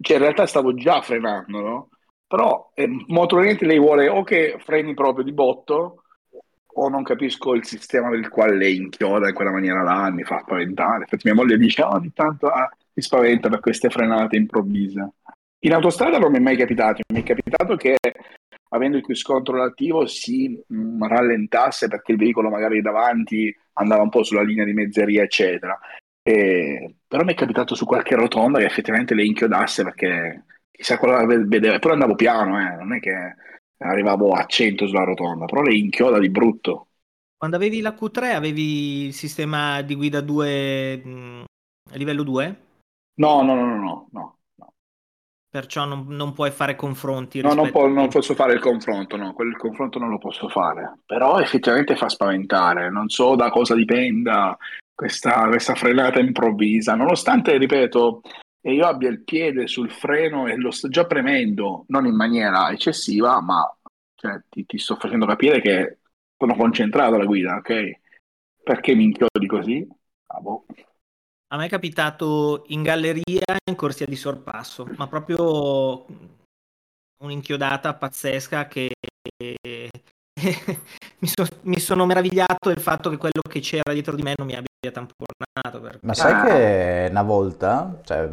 [0.00, 1.88] cioè in realtà stavo già frenando, no?
[2.26, 6.02] Però eh, molto probabilmente lei vuole o che freni proprio di botto
[6.80, 10.40] o non capisco il sistema del quale lei inchioda in quella maniera là, mi fa
[10.40, 11.00] spaventare.
[11.00, 15.12] Infatti mia moglie dice oh, ogni tanto ah, mi spaventa per queste frenate improvvise.
[15.60, 17.96] In autostrada non mi è mai capitato, mi è capitato che
[18.70, 24.10] avendo il cruise control attivo si mh, rallentasse perché il veicolo magari davanti andava un
[24.10, 25.78] po' sulla linea di mezzeria, eccetera.
[26.28, 31.24] E, però mi è capitato su qualche rotonda che effettivamente le inchiodasse perché chissà cosa
[31.24, 33.34] vedeva, però andavo piano, eh, non è che
[33.78, 36.88] arrivavo a 100 sulla rotonda, però le inchioda di brutto.
[37.34, 41.44] Quando avevi la Q3 avevi il sistema di guida 2 mh,
[41.92, 42.60] livello 2?
[43.14, 44.72] No, no, no, no, no, no.
[45.48, 47.40] Perciò non, non, puoi fare confronti.
[47.40, 50.98] No, non, po- non, posso fare il confronto, no, quel confronto non lo posso fare.
[51.06, 54.58] Però effettivamente fa spaventare, non so da cosa dipenda
[54.98, 58.20] questa, questa frenata improvvisa, nonostante, ripeto,
[58.62, 63.40] io abbia il piede sul freno e lo sto già premendo, non in maniera eccessiva,
[63.40, 63.62] ma
[64.16, 65.98] cioè, ti, ti, sto facendo capire che
[66.36, 68.00] sono concentrato alla guida, ok?
[68.60, 69.88] Perché mi inchiodi così?
[70.26, 70.66] Ah, boh.
[71.52, 76.06] A me è capitato in galleria in corsia di sorpasso, ma proprio
[77.22, 78.90] un'inchiodata pazzesca che
[81.20, 84.46] mi, so, mi, sono meravigliato del fatto che quello che c'era dietro di me non
[84.48, 85.80] mi abbia tamponato.
[85.80, 85.98] Perché...
[86.02, 86.44] Ma sai ah.
[86.44, 88.28] che una volta, cioè,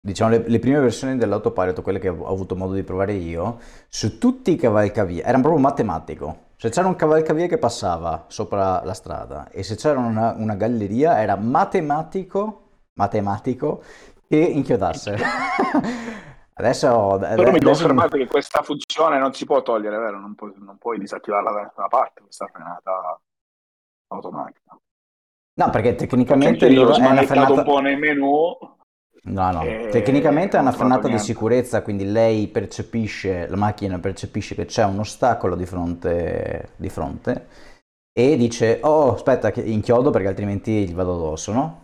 [0.00, 4.18] diciamo le, le, prime versioni dell'autopilot, quelle che ho avuto modo di provare io, su
[4.18, 6.42] tutti i cavalcavia, era proprio matematico.
[6.56, 11.20] Cioè c'era un cavalcavia che passava sopra la strada e se c'era una, una galleria
[11.20, 13.82] era matematico, matematico
[14.28, 15.16] che inchiodasse.
[16.56, 20.20] Adesso, Però mi confermate che questa funzione non si può togliere, vero?
[20.20, 23.20] Non, puoi, non puoi disattivarla da nessuna parte, questa frenata
[24.06, 24.78] automatica.
[25.56, 28.56] No, perché tecnicamente loro è una frenata un po' nei menu.
[29.26, 29.88] No, no, e...
[29.90, 34.98] tecnicamente è una frenata di sicurezza, quindi lei percepisce, la macchina percepisce che c'è un
[34.98, 37.46] ostacolo di fronte, di fronte
[38.12, 41.83] e dice, oh aspetta, inchiodo perché altrimenti gli vado addosso, no?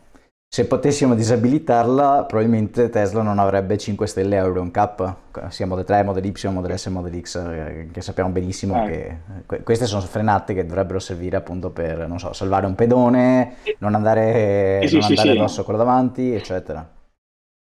[0.52, 6.02] Se potessimo disabilitarla, probabilmente Tesla non avrebbe 5 stelle a Euro Cup, sia Model 3,
[6.02, 9.18] Model Y, Model S, Model X, eh, che sappiamo benissimo eh.
[9.46, 13.94] che queste sono frenate che dovrebbero servire appunto per, non so, salvare un pedone, non
[13.94, 16.94] andare, sì, non sì, andare sì, addosso a quello davanti, eccetera.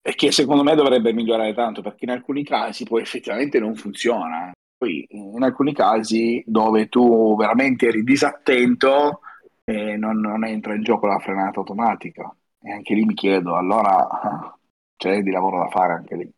[0.01, 4.51] E che secondo me dovrebbe migliorare tanto, perché in alcuni casi poi effettivamente non funziona.
[4.79, 9.21] Poi in alcuni casi dove tu veramente eri disattento,
[9.65, 12.35] eh, non, non entra in gioco la frenata automatica.
[12.61, 14.07] E anche lì mi chiedo, allora
[14.97, 16.33] c'è di lavoro da fare anche lì.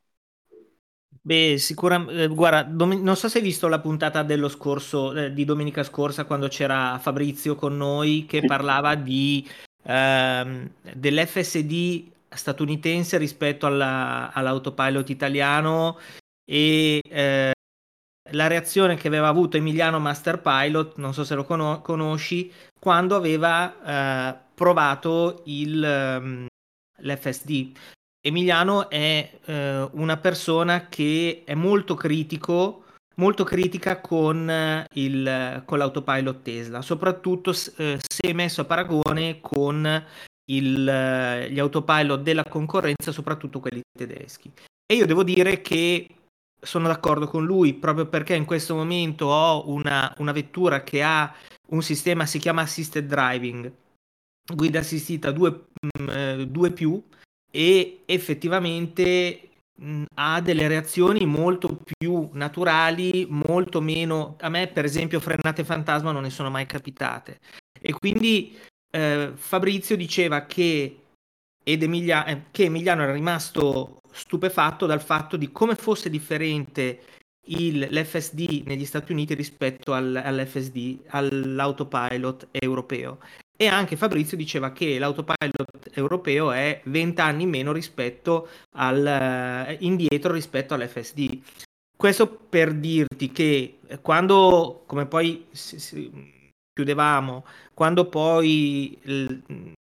[1.22, 5.44] Beh, sicuramente, guarda, dom- non so se hai visto la puntata dello scorso, eh, di
[5.44, 9.46] domenica scorsa, quando c'era Fabrizio con noi che parlava di,
[9.82, 15.98] ehm, dell'FSD statunitense rispetto alla- all'autopilot italiano
[16.44, 17.52] e eh,
[18.32, 24.32] la reazione che aveva avuto Emiliano Masterpilot, non so se lo cono- conosci, quando aveva
[24.32, 26.46] eh, provato il, ehm,
[26.98, 27.72] l'FSD.
[28.22, 32.84] Emiliano è eh, una persona che è molto critico,
[33.16, 40.04] molto critica con, eh, il, con l'autopilot Tesla, soprattutto eh, se messo a paragone con
[40.50, 44.50] il, eh, gli autopilot della concorrenza, soprattutto quelli tedeschi.
[44.86, 46.06] E io devo dire che
[46.60, 51.34] sono d'accordo con lui proprio perché in questo momento ho una, una vettura che ha
[51.68, 53.72] un sistema, si chiama assisted driving,
[54.54, 55.64] guida assistita 2
[56.08, 57.02] eh, più
[57.50, 59.50] e effettivamente
[59.80, 64.36] mh, ha delle reazioni molto più naturali, molto meno...
[64.40, 67.38] A me per esempio frenate fantasma non ne sono mai capitate.
[67.80, 68.56] E quindi
[68.90, 70.99] eh, Fabrizio diceva che,
[71.72, 77.00] ed Emilia, eh, che Emiliano era rimasto stupefatto dal fatto di come fosse differente
[77.46, 83.18] il, l'FSD negli Stati Uniti rispetto al, all'FSD, all'autopilot europeo.
[83.56, 90.32] E anche Fabrizio diceva che l'autopilot europeo è 20 anni meno rispetto al, eh, indietro
[90.32, 91.40] rispetto all'FSD.
[91.94, 96.10] Questo per dirti che quando, come poi si, si,
[96.72, 97.44] chiudevamo,
[97.74, 99.34] quando poi l,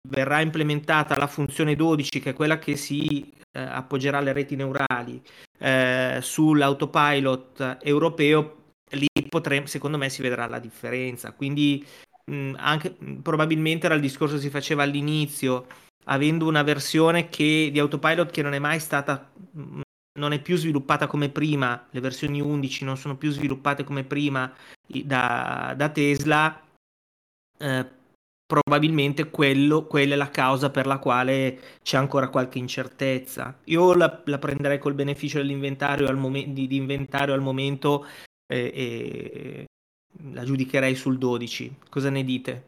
[0.08, 5.20] verrà implementata la funzione 12, che è quella che si eh, appoggerà alle reti neurali
[5.58, 11.32] eh, sull'autopilot europeo, lì potremo, secondo me si vedrà la differenza.
[11.32, 11.84] Quindi
[12.30, 15.66] mh, anche, probabilmente era il discorso che si faceva all'inizio,
[16.04, 19.80] avendo una versione che, di autopilot che non è mai stata mh,
[20.16, 24.52] non è più sviluppata come prima, le versioni 11 non sono più sviluppate come prima
[24.86, 26.60] da, da Tesla,
[27.58, 27.86] eh,
[28.46, 33.58] probabilmente quello, quella è la causa per la quale c'è ancora qualche incertezza.
[33.64, 38.06] Io la, la prenderei col beneficio dell'inventario al, momen- di, di inventario al momento
[38.46, 39.64] eh, e
[40.32, 41.76] la giudicherei sul 12.
[41.88, 42.64] Cosa ne dite?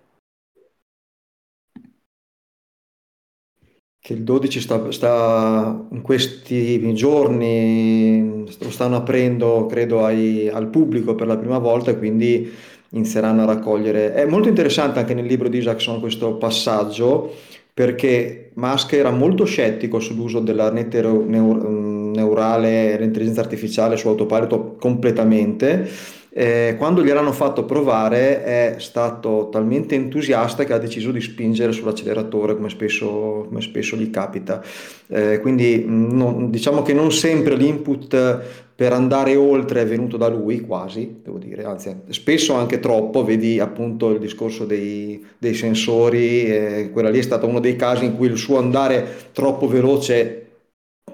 [4.01, 11.15] Che il 12 sta, sta in questi giorni lo stanno aprendo, credo, ai, al pubblico
[11.15, 12.49] per la prima volta, quindi
[12.91, 14.15] inizieranno a raccogliere.
[14.15, 17.35] È molto interessante anche nel libro di Isaacson questo passaggio
[17.79, 25.89] perché Musk era molto scettico sull'uso della rete neurale e l'intelligenza artificiale su autopilot completamente.
[26.31, 32.57] Eh, quando gliel'hanno fatto provare è stato talmente entusiasta che ha deciso di spingere sull'acceleratore
[32.57, 34.61] come spesso, come spesso gli capita.
[35.07, 40.61] Eh, quindi no, diciamo che non sempre l'input per andare oltre è venuto da lui,
[40.61, 46.91] quasi, devo dire, anzi spesso anche troppo, vedi appunto il discorso dei, dei sensori, eh,
[46.93, 50.47] quella lì è stato uno dei casi in cui il suo andare troppo veloce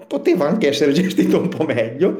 [0.06, 2.18] poteva anche essere gestito un po' meglio.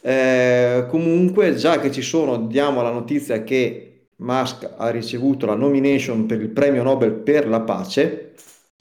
[0.00, 6.26] Eh, comunque, già che ci sono, diamo la notizia che Musk ha ricevuto la nomination
[6.26, 8.32] per il premio Nobel per la pace,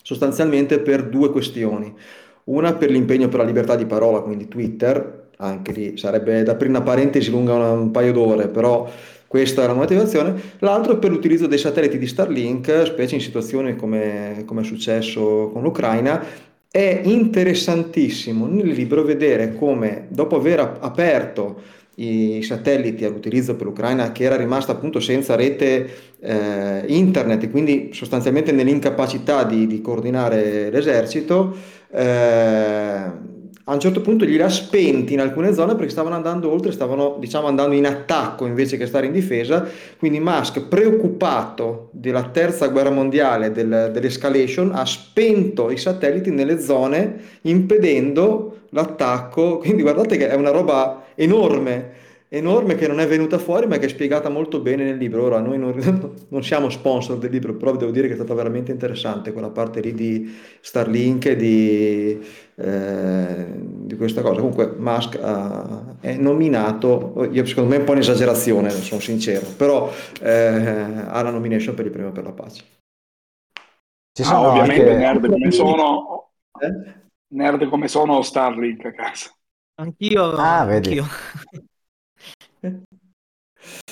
[0.02, 1.94] sostanzialmente per due questioni.
[2.46, 6.70] Una per l'impegno per la libertà di parola, quindi Twitter, anche lì sarebbe da aprire
[6.70, 8.90] una parentesi lunga una, un paio d'ore, però
[9.28, 10.34] questa è la motivazione.
[10.60, 15.50] L'altro è per l'utilizzo dei satelliti di Starlink, specie in situazioni come, come è successo
[15.52, 16.24] con l'Ucraina.
[16.70, 24.24] È interessantissimo nel libro vedere come dopo aver aperto i satelliti all'utilizzo per l'Ucraina che
[24.24, 25.90] era rimasta appunto senza rete
[26.20, 31.54] eh, internet quindi sostanzialmente nell'incapacità di, di coordinare l'esercito
[31.92, 33.12] eh,
[33.72, 37.16] a un certo punto li ha spenti in alcune zone perché stavano andando oltre, stavano
[37.20, 39.66] diciamo andando in attacco invece che stare in difesa,
[39.98, 47.16] quindi Musk preoccupato della terza guerra mondiale, del, dell'escalation, ha spento i satelliti nelle zone
[47.44, 53.68] impedendo l'attacco, quindi guardate che è una roba enorme enorme che non è venuta fuori
[53.68, 55.24] ma che è spiegata molto bene nel libro.
[55.24, 55.74] Ora noi non,
[56.30, 59.82] non, siamo sponsor del libro, però devo dire che è stata veramente interessante quella parte
[59.82, 62.26] lì di Starlink e di,
[62.56, 64.40] eh, di questa cosa.
[64.40, 69.92] Comunque Musk uh, è nominato, io secondo me è un po' un'esagerazione, sono sincero, però
[70.22, 72.64] eh, ha la nomination per il premio per la pace.
[74.14, 74.96] Ci sono ah, ovviamente anche...
[74.96, 76.94] nerd come sono, eh?
[77.34, 79.32] nerd come sono Starlink a casa.
[79.82, 81.06] Anch'io, ah, anch'io.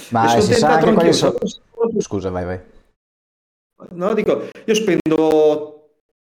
[0.09, 1.37] Ma si sa anche quali sono...
[1.99, 2.59] Scusa, vai, vai.
[3.91, 5.91] No, dico, io spendo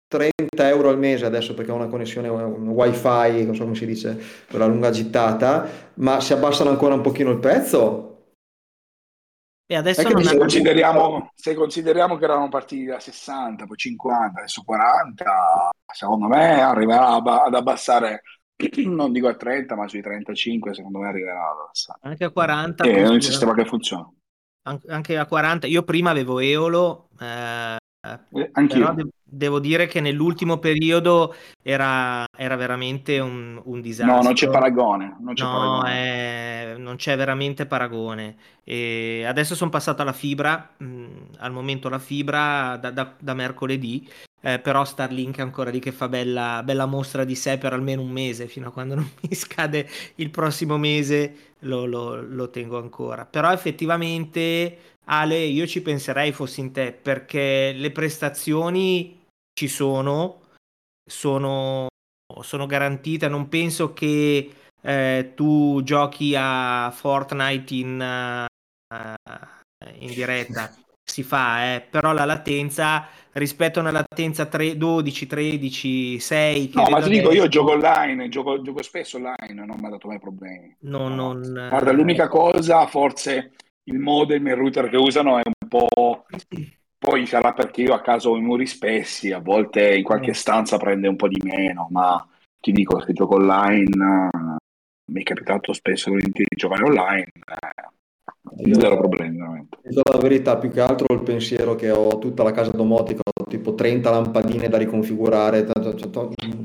[0.08, 4.20] 30 euro al mese adesso perché ho una connessione wifi, non so come si dice,
[4.46, 8.06] per la lunga gittata, ma si abbassano ancora un pochino il prezzo,
[9.68, 14.62] e adesso non se, consideriamo, se consideriamo che eravamo partiti da 60, poi 50, adesso
[14.64, 15.24] 40,
[15.92, 18.22] secondo me arriverà ad abbassare,
[18.86, 21.98] non dico a 30, ma sui 35, secondo me arriverà abbassare.
[22.02, 22.84] Anche a 40.
[22.84, 24.10] È un sistema che funziona.
[24.88, 25.66] Anche a 40.
[25.66, 27.76] Io prima avevo Eolo, eh,
[28.06, 28.18] eh.
[28.50, 34.16] Però devo dire che nell'ultimo periodo era, era veramente un, un, disastro.
[34.16, 35.16] No, non c'è paragone.
[35.20, 35.92] Non c'è, no, paragone.
[35.92, 38.36] È, non c'è veramente paragone.
[38.62, 43.34] E adesso sono passato alla fibra, mh, mm, al momento la fibra da, da, da
[43.34, 44.08] mercoledì,
[44.40, 48.02] eh, però Starlink è ancora lì che fa bella, bella, mostra di sé per almeno
[48.02, 52.78] un mese, fino a quando non mi scade il prossimo mese lo, lo, lo tengo
[52.78, 53.24] ancora.
[53.24, 60.42] Però effettivamente Ale, io ci penserei fossi in te perché le prestazioni ci sono,
[61.08, 61.86] sono,
[62.42, 63.28] sono garantite.
[63.28, 68.46] Non penso che eh, tu giochi a Fortnite in,
[68.92, 70.74] uh, in diretta.
[71.08, 76.70] Si fa, eh, però la latenza rispetto a una latenza 3, 12, 13, 6.
[76.74, 80.08] no, ma ti dico, io gioco online, gioco, gioco spesso online, non mi ha dato
[80.08, 80.76] mai problemi.
[80.80, 81.32] No, no.
[81.32, 81.66] Non...
[81.68, 83.52] Guarda, l'unica cosa, forse
[83.84, 86.26] il modem e il router che usano è un po'...
[86.98, 90.34] Poi sarà perché io a caso ho i muri spessi, a volte in qualche mm.
[90.34, 92.26] stanza prende un po' di meno, ma
[92.58, 94.28] ti dico, se gioco online,
[95.12, 97.88] mi è capitato spesso di giocare online, eh,
[98.78, 99.78] zero problemi veramente.
[99.82, 103.74] La verità, più che altro il pensiero che ho tutta la casa domotica, ho tipo
[103.74, 105.66] 30 lampadine da riconfigurare,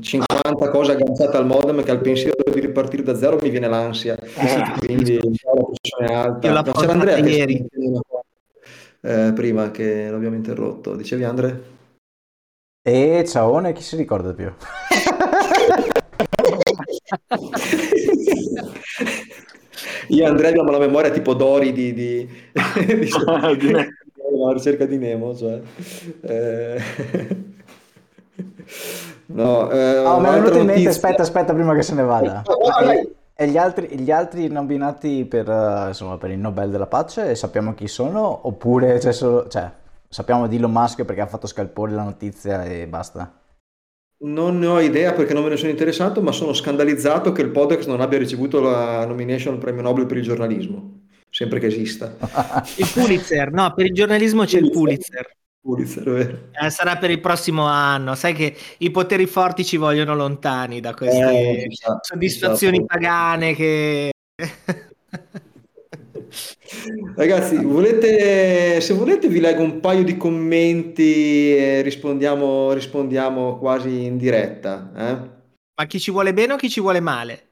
[0.00, 4.16] 50 cose agganciate al modem che al pensiero di ripartire da zero mi viene l'ansia.
[4.16, 4.86] Eh.
[4.86, 5.22] Quindi la
[5.70, 6.46] pressione alta.
[6.46, 7.66] Io la C'era Andrea ieri.
[9.04, 10.94] Eh, prima che l'abbiamo interrotto.
[10.94, 11.62] Dicevi Andre?
[12.84, 14.52] E ciaone, chi si ricorda più?
[20.08, 22.28] Io Andrea abbiamo la memoria tipo Dori di, di,
[22.86, 22.94] di,
[23.56, 23.72] di
[24.36, 25.60] la ricerca di Nemo, cioè.
[26.22, 26.80] Eh...
[29.26, 32.42] No, eh, oh, mi è venuto in mente, aspetta, aspetta, prima che se ne vada.
[32.82, 37.34] E, e gli, altri, gli altri nominati per, uh, insomma, per il Nobel della pace
[37.34, 38.46] sappiamo chi sono?
[38.46, 39.70] Oppure cioè, solo, cioè,
[40.08, 43.32] sappiamo di Elon Musk perché ha fatto scalpore la notizia e basta?
[44.22, 47.50] Non ne ho idea perché non me ne sono interessato, ma sono scandalizzato che il
[47.50, 52.16] Podex non abbia ricevuto la nomination al premio Nobel per il giornalismo, sempre che esista.
[52.78, 55.36] il Pulitzer, no, per il giornalismo c'è il Pulitzer.
[55.60, 56.38] Pulitzer, vero?
[56.60, 58.16] Eh, sarà per il prossimo anno.
[58.16, 63.54] Sai che i poteri forti ci vogliono lontani da queste eh, sa, soddisfazioni sa, pagane
[63.54, 64.10] che...
[67.14, 74.16] Ragazzi, volete, se volete vi leggo un paio di commenti e rispondiamo, rispondiamo quasi in
[74.16, 74.92] diretta.
[74.96, 75.30] Eh?
[75.74, 77.50] Ma chi ci vuole bene o chi ci vuole male?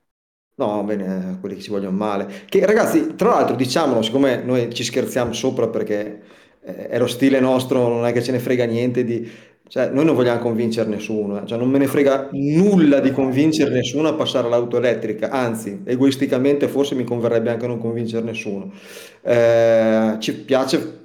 [0.57, 2.45] No, bene, quelli che ci vogliono male.
[2.47, 6.23] Che ragazzi, tra l'altro, diciamolo, siccome noi ci scherziamo sopra perché
[6.63, 9.31] eh, è lo stile nostro, non è che ce ne frega niente di...
[9.71, 11.47] Cioè, noi non vogliamo convincere nessuno, eh.
[11.47, 16.67] cioè, non me ne frega nulla di convincere nessuno a passare all'auto elettrica, anzi, egoisticamente
[16.67, 18.73] forse mi converrebbe anche non convincere nessuno.
[19.23, 20.99] Eh, ci piace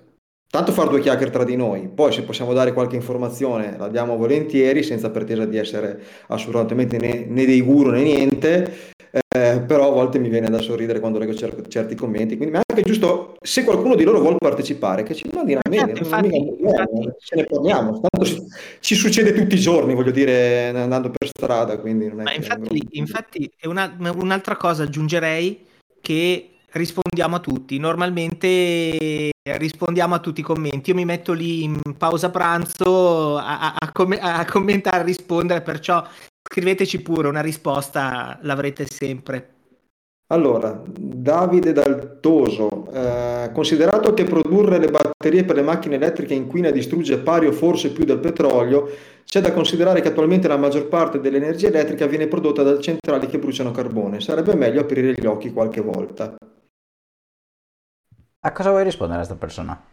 [0.49, 4.17] tanto fare due chiacchiere tra di noi, poi se possiamo dare qualche informazione la diamo
[4.17, 5.99] volentieri, senza pretesa di essere
[6.29, 10.99] assolutamente né, né dei guru né niente, eh, però a volte mi viene da sorridere
[10.99, 15.03] quando leggo cer- certi commenti, quindi è anche giusto, se qualcuno di loro vuole partecipare,
[15.03, 16.57] che ci mandi una mail, infatti,
[17.19, 18.43] ce ne parliamo, tanto ci,
[18.81, 22.77] ci, succede tutti i giorni, voglio dire, andando per strada, quindi non è Ma infatti,
[22.77, 25.65] è infatti è una, un'altra cosa aggiungerei
[26.01, 31.79] che rispondiamo a tutti, normalmente rispondiamo a tutti i commenti, io mi metto lì in
[31.97, 36.05] pausa pranzo a, a, a, com- a commentare, a rispondere, perciò
[36.55, 39.49] scriveteci pure una risposta, l'avrete sempre.
[40.27, 46.71] Allora, Davide Daltoso, eh, considerato che produrre le batterie per le macchine elettriche inquina e
[46.71, 48.89] distrugge pari o forse più del petrolio,
[49.25, 53.37] c'è da considerare che attualmente la maggior parte dell'energia elettrica viene prodotta da centrali che
[53.37, 54.21] bruciano carbone.
[54.21, 56.37] Sarebbe meglio aprire gli occhi qualche volta.
[58.39, 59.83] A cosa vuoi rispondere a questa persona?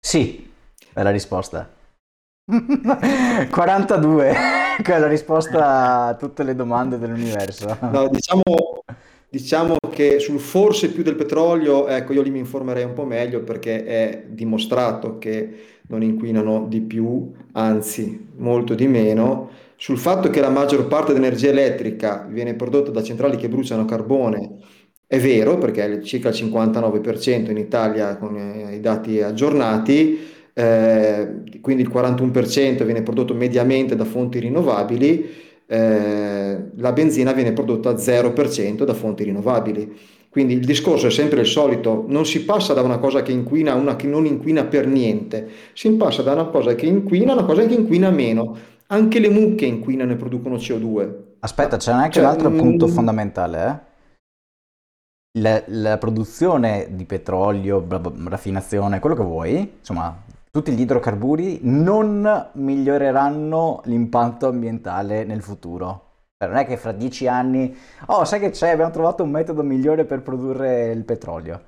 [0.00, 0.50] Sì,
[0.94, 1.68] è la risposta.
[3.50, 4.61] 42,
[4.94, 7.76] è la risposta a tutte le domande dell'universo.
[7.90, 8.84] No, diciamo,
[9.28, 13.42] diciamo che sul forse più del petrolio, ecco, io lì mi informerei un po' meglio
[13.42, 19.50] perché è dimostrato che non inquinano di più, anzi molto di meno.
[19.76, 24.58] Sul fatto che la maggior parte dell'energia elettrica viene prodotta da centrali che bruciano carbone,
[25.12, 28.34] è vero perché è circa il 59% in Italia con
[28.72, 30.18] i dati aggiornati,
[30.54, 35.30] eh, quindi il 41% viene prodotto mediamente da fonti rinnovabili,
[35.66, 39.96] eh, la benzina viene prodotta 0% da fonti rinnovabili.
[40.28, 43.72] Quindi il discorso è sempre il solito, non si passa da una cosa che inquina
[43.72, 47.34] a una che non inquina per niente, si passa da una cosa che inquina a
[47.36, 48.56] una cosa che inquina meno.
[48.86, 51.14] Anche le mucche inquinano e producono CO2.
[51.40, 53.90] Aspetta, c'è anche cioè, un altro punto mm, fondamentale, eh?
[55.40, 57.86] La, la, produzione di petrolio,
[58.24, 60.14] raffinazione, quello che vuoi, insomma,
[60.54, 66.10] tutti gli idrocarburi non miglioreranno l'impatto ambientale nel futuro.
[66.36, 67.74] Cioè, non è che fra dieci anni,
[68.06, 71.62] oh, sai che c'è, abbiamo trovato un metodo migliore per produrre il petrolio.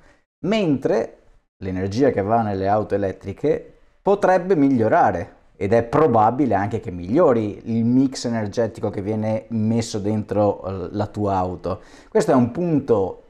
[0.45, 1.17] Mentre
[1.63, 3.73] l'energia che va nelle auto elettriche
[4.03, 10.63] potrebbe migliorare ed è probabile anche che migliori il mix energetico che viene messo dentro
[10.63, 11.81] eh, la tua auto.
[12.07, 13.23] Questo è un punto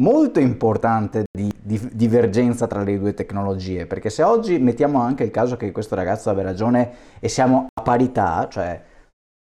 [0.00, 5.30] molto importante di, di, divergenza tra le due tecnologie, perché se oggi mettiamo anche il
[5.30, 8.82] caso che questo ragazzo abbia ragione e siamo a parità, cioè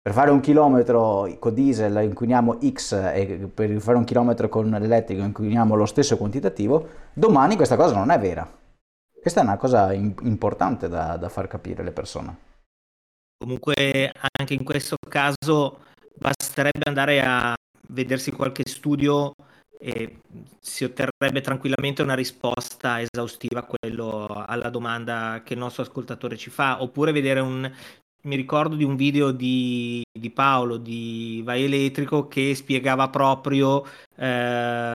[0.00, 5.22] per fare un chilometro con diesel inquiniamo X e per fare un chilometro con l'elettrico
[5.22, 8.50] inquiniamo lo stesso quantitativo, domani questa cosa non è vera.
[9.20, 12.46] Questa è una cosa in- importante da, da far capire alle persone.
[13.36, 15.80] Comunque anche in questo caso
[16.14, 17.54] basterebbe andare a
[17.88, 19.34] vedersi qualche studio
[19.78, 20.18] e
[20.60, 26.50] si otterrebbe tranquillamente una risposta esaustiva a quello, alla domanda che il nostro ascoltatore ci
[26.50, 27.72] fa, oppure vedere un
[28.20, 34.90] mi ricordo di un video di, di Paolo di Vai Elettrico che spiegava proprio eh,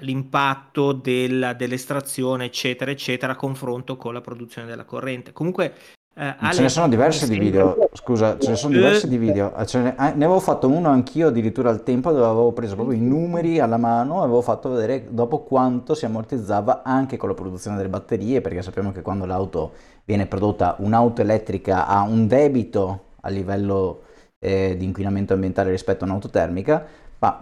[0.00, 5.32] l'impatto della, dell'estrazione, eccetera, eccetera, a confronto con la produzione della corrente.
[5.32, 5.74] Comunque
[6.20, 9.54] eh, ce ne sono diversi di video, scusa, ce ne sono diversi di video.
[9.54, 12.98] Eh, ne, eh, ne, avevo fatto uno anch'io addirittura al tempo dove avevo preso proprio
[12.98, 17.36] i numeri alla mano e avevo fatto vedere dopo quanto si ammortizzava anche con la
[17.36, 19.70] produzione delle batterie, perché sappiamo che quando l'auto
[20.04, 24.02] viene prodotta, un'auto elettrica ha un debito a livello
[24.40, 26.84] eh, di inquinamento ambientale rispetto a un'auto termica,
[27.20, 27.40] ma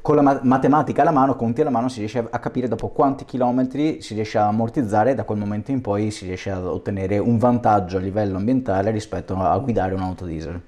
[0.00, 3.24] con la ma- matematica alla mano, conti alla mano, si riesce a capire dopo quanti
[3.24, 7.18] chilometri si riesce a ammortizzare e da quel momento in poi si riesce ad ottenere
[7.18, 10.60] un vantaggio a livello ambientale rispetto a guidare un'auto diesel.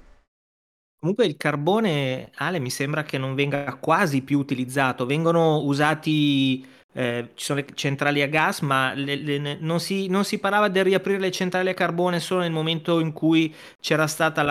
[0.99, 5.05] Comunque il carbone, Ale, mi sembra che non venga quasi più utilizzato.
[5.05, 10.23] Vengono usati, eh, ci sono le centrali a gas, ma le, le, non, si, non,
[10.23, 14.41] si, parlava del riaprire le centrali a carbone solo nel momento in cui c'era stato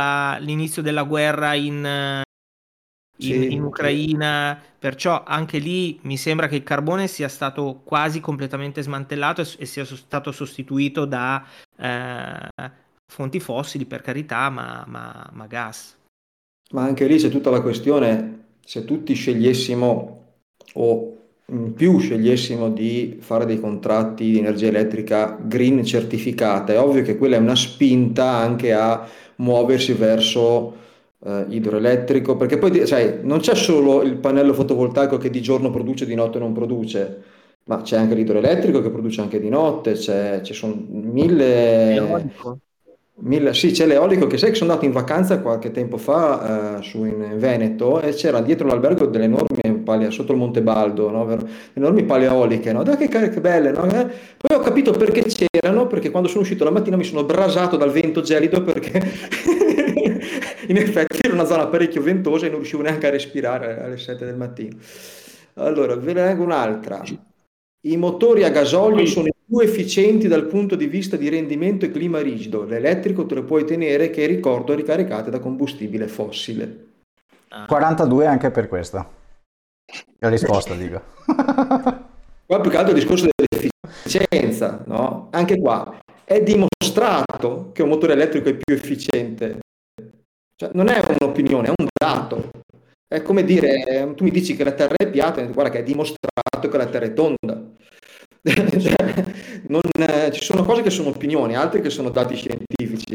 [0.41, 2.23] l'inizio della guerra in,
[3.29, 8.21] in, sì, in Ucraina, perciò anche lì mi sembra che il carbone sia stato quasi
[8.21, 11.45] completamente smantellato e, e sia stato sostituito da
[11.77, 12.49] eh,
[13.07, 15.97] fonti fossili, per carità, ma, ma, ma gas.
[16.73, 20.25] Ma anche lì c'è tutta la questione, se tutti scegliessimo
[20.75, 21.17] o
[21.47, 27.19] in più scegliessimo di fare dei contratti di energia elettrica green certificata, è ovvio che
[27.19, 29.07] quella è una spinta anche a
[29.37, 30.77] muoversi verso
[31.25, 36.07] eh, idroelettrico, perché poi sai, non c'è solo il pannello fotovoltaico che di giorno produce,
[36.07, 37.23] di notte non produce,
[37.65, 42.31] ma c'è anche l'idroelettrico che produce anche di notte, c'è, ci sono mille...
[43.25, 46.83] Mille, sì, c'è l'eolico che sai che sono andato in vacanza qualche tempo fa eh,
[46.83, 51.39] su in Veneto e c'era dietro l'albergo delle enormi pale sotto il Monte Baldo, no?
[51.75, 52.83] enormi pale eoliche, no?
[52.83, 53.85] Dai, che, che belle, no?
[53.85, 54.07] eh?
[54.37, 57.91] Poi ho capito perché c'erano, perché quando sono uscito la mattina mi sono brasato dal
[57.91, 58.99] vento gelido perché
[60.73, 64.25] in effetti era una zona parecchio ventosa e non riuscivo neanche a respirare alle 7
[64.25, 64.79] del mattino.
[65.55, 67.03] Allora, ve ne leggo un'altra.
[67.85, 71.91] I motori a gasolio sono i più efficienti dal punto di vista di rendimento e
[71.91, 72.65] clima rigido.
[72.65, 76.87] L'elettrico te lo puoi tenere che ricordo ricaricate da combustibile fossile.
[77.67, 79.07] 42 anche per questa.
[80.21, 81.03] La risposta, dico.
[82.47, 85.29] Qua più che altro il discorso dell'efficienza, no?
[85.33, 89.61] Anche qua è dimostrato che un motore elettrico è più efficiente
[90.63, 92.51] cioè, non è un'opinione, è un dato.
[93.13, 96.69] È come dire, tu mi dici che la Terra è piatta, guarda che è dimostrato
[96.69, 97.61] che la Terra è tonda.
[99.69, 103.15] non, eh, ci sono cose che sono opinioni, altre che sono dati scientifici.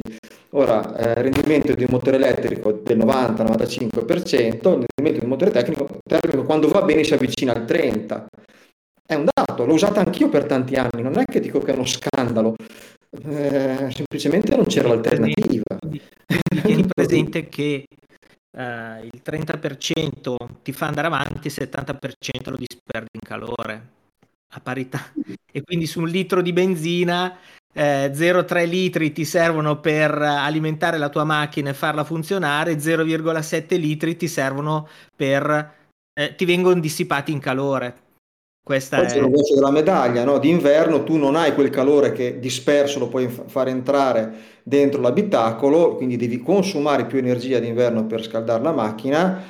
[0.52, 5.88] Ora, eh, rendimento di un motore elettrico del 90-95%, il rendimento di un motore tecnico,
[6.08, 8.26] termico quando va bene si avvicina al 30%.
[9.10, 11.76] È un dato, l'ho usata anch'io per tanti anni, non è che dico che è
[11.76, 12.56] uno scandalo,
[13.24, 15.78] eh, semplicemente non c'era l'alternativa.
[16.62, 17.86] Tieni presente che
[18.58, 23.90] eh, il 30% ti fa andare avanti, il 70% lo disperdi in calore
[24.54, 25.12] a parità.
[25.52, 27.38] E quindi su un litro di benzina
[27.74, 34.16] eh, 0,3 litri ti servono per alimentare la tua macchina e farla funzionare, 0,7 litri
[34.16, 35.76] ti servono per...
[36.18, 38.07] Eh, ti vengono dissipati in calore
[38.68, 39.16] Questa Poi è...
[39.16, 40.40] il rovescio della medaglia, no?
[40.40, 44.34] D'inverno tu non hai quel calore che disperso lo puoi f- far entrare
[44.64, 49.42] dentro l'abitacolo, quindi devi consumare più energia d'inverno per scaldare la macchina,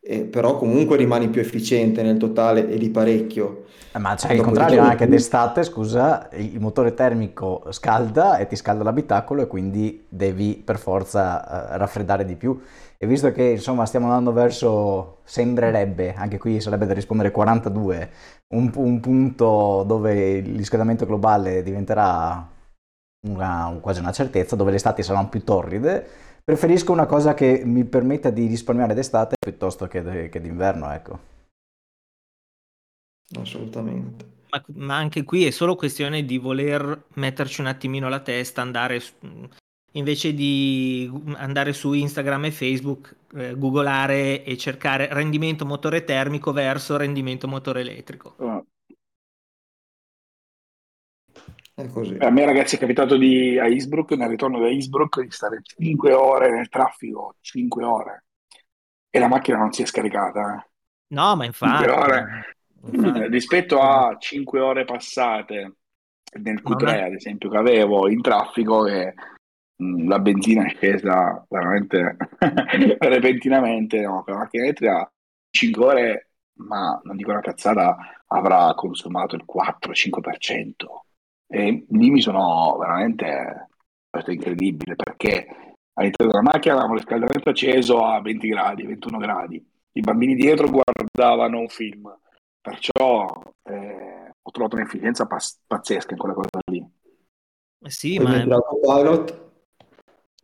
[0.00, 3.64] eh, però comunque rimani più efficiente nel totale e di parecchio.
[3.96, 8.82] Eh, Ma c'è il contrario anche d'estate, scusa, il motore termico scalda e ti scalda
[8.82, 12.60] l'abitacolo e quindi devi per forza eh, raffreddare di più.
[12.96, 18.10] E visto che insomma stiamo andando verso, sembrerebbe, anche qui sarebbe da rispondere 42,
[18.54, 22.48] un, un punto dove il riscaldamento globale diventerà
[23.26, 26.06] una, quasi una certezza, dove le estati saranno più torride,
[26.44, 31.18] preferisco una cosa che mi permetta di risparmiare d'estate piuttosto che, che d'inverno, ecco.
[33.40, 34.32] Assolutamente.
[34.50, 39.00] Ma, ma, anche qui è solo questione di voler metterci un attimino la testa, andare
[39.00, 39.14] su,
[39.96, 46.96] invece di andare su Instagram e Facebook, eh, googolare e cercare rendimento motore termico verso
[46.96, 48.34] rendimento motore elettrico.
[48.38, 48.66] Oh.
[51.74, 52.16] È così.
[52.20, 56.12] A me ragazzi è capitato di, a Innsbruck, nel ritorno da Innsbruck, di stare 5
[56.12, 58.24] ore nel traffico, 5 ore,
[59.10, 60.56] e la macchina non si è scaricata.
[60.56, 60.68] Eh.
[61.08, 61.84] No, ma infatti...
[61.84, 62.56] 5 ore,
[62.92, 63.26] infatti.
[63.28, 65.76] rispetto a 5 ore passate
[66.40, 67.02] nel Q3, è...
[67.02, 69.14] ad esempio, che avevo in traffico, che
[69.76, 72.16] la benzina è scesa veramente
[72.98, 75.12] repentinamente, no, la macchina elettrica
[75.50, 77.96] 5 ore, ma non dico una cazzata,
[78.28, 80.70] avrà consumato il 4-5%.
[81.46, 83.68] E lì mi sono veramente
[84.14, 89.18] questo è incredibile perché all'interno della macchina avevamo il riscaldamento acceso a 20 gradi, 21
[89.18, 89.72] gradi.
[89.96, 92.16] I bambini dietro guardavano un film,
[92.60, 96.84] perciò eh, ho trovato un'efficienza pazzesca in quella cosa lì.
[97.80, 98.44] Eh sì, ma è...
[98.44, 99.43] l'autopilot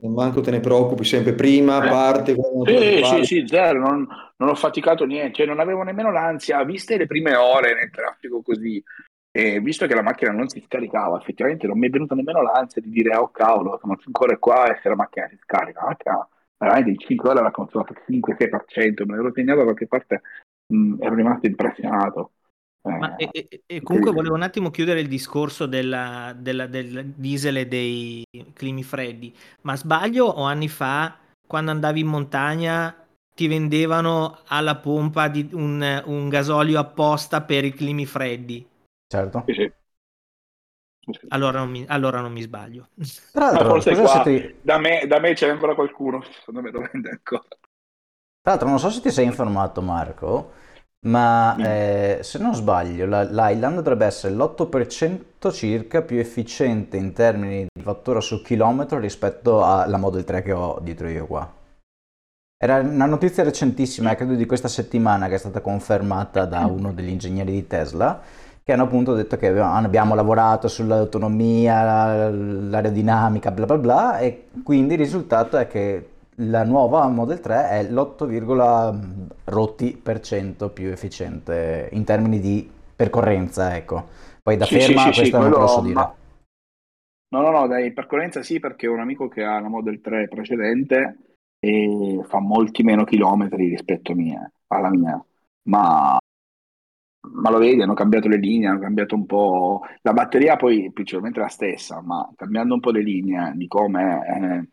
[0.01, 2.35] non manco te ne preoccupi sempre prima, parte.
[2.65, 4.07] Sì, sì, sì, zero, non,
[4.37, 8.43] non, ho faticato niente, cioè non avevo nemmeno l'ansia, viste le prime ore nel traffico
[8.43, 8.83] così,
[9.33, 12.83] e visto che la macchina non si scaricava, effettivamente non mi è venuta nemmeno l'ansia
[12.83, 15.81] di dire, oh cavolo, sono 5 ore qua e se la macchina si scarica.
[15.81, 16.29] La macchina
[16.59, 20.23] veramente in 5 ore l'ha consumato il 5-6%, me l'ero segnato da qualche parte,
[20.67, 22.33] mh, ero rimasto impressionato.
[22.83, 27.59] Ma, e, e, e, comunque volevo un attimo chiudere il discorso della, della, del diesel
[27.59, 28.25] e dei
[28.55, 35.29] climi freddi, ma sbaglio o anni fa, quando andavi in montagna, ti vendevano alla pompa
[35.29, 38.67] di un, un gasolio apposta per i climi freddi?
[39.07, 39.45] Certo.
[39.47, 39.73] Sì, sì.
[41.29, 42.89] Allora non mi, allora non mi sbaglio.
[43.33, 44.57] Tra l'altro, forse qua, siete...
[44.63, 47.47] da, me, da me c'è ancora qualcuno, secondo me lo vende ancora.
[48.43, 50.53] Tra l'altro non so se ti sei informato Marco,
[51.07, 57.67] ma eh, se non sbaglio la, l'Highland dovrebbe essere l'8% circa più efficiente in termini
[57.73, 61.51] di fattura su chilometro rispetto alla Model 3 che ho dietro io qua.
[62.63, 67.09] Era una notizia recentissima, credo di questa settimana, che è stata confermata da uno degli
[67.09, 68.21] ingegneri di Tesla,
[68.63, 75.01] che hanno appunto detto che abbiamo lavorato sull'autonomia, l'aerodinamica, bla bla bla, e quindi il
[75.01, 76.09] risultato è che
[76.41, 78.99] la nuova Model 3 è l'8,
[79.45, 84.09] rotti per cento più efficiente in termini di percorrenza, ecco.
[84.43, 85.95] Poi da sì, ferma sì, questo sì, non quello, posso dire.
[85.95, 86.15] Ma...
[87.33, 90.29] No, no, no, dai, percorrenza sì, perché ho un amico che ha la Model 3
[90.29, 91.19] precedente
[91.59, 95.23] e fa molti meno chilometri rispetto mia, alla mia,
[95.65, 96.19] ma,
[97.33, 99.83] ma lo vedi, hanno cambiato le linee, hanno cambiato un po'...
[100.03, 104.69] La batteria poi principalmente la stessa, ma cambiando un po' le linee di come eh,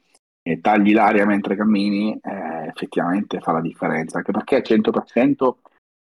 [0.62, 5.58] tagli l'aria mentre cammini, eh, effettivamente fa la differenza, anche perché 100%,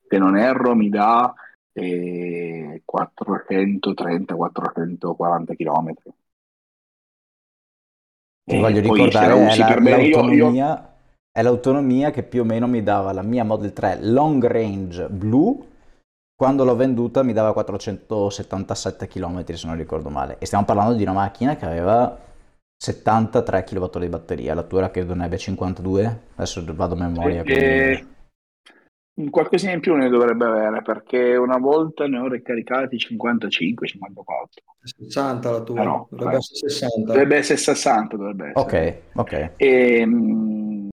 [0.08, 1.34] se non erro, mi dà
[1.72, 5.92] eh, 430-440 km.
[8.44, 10.88] Ti voglio ricordare, è, la, l'autonomia, io...
[11.30, 15.68] è l'autonomia che più o meno mi dava la mia Model 3 long range blu
[16.34, 21.02] quando l'ho venduta mi dava 477 km se non ricordo male e stiamo parlando di
[21.02, 22.18] una macchina che aveva
[22.82, 28.06] 73 kWh di batteria la tua credo ne abbia 52 adesso vado a memoria e...
[29.28, 35.50] qualcosina in più ne dovrebbe avere perché una volta ne ho ricaricati 55 54 60
[35.50, 39.02] la tua Però, dovrebbe eh, essere 60 dovrebbe essere 60 dovrebbe essere.
[39.12, 40.88] ok ok e, mh,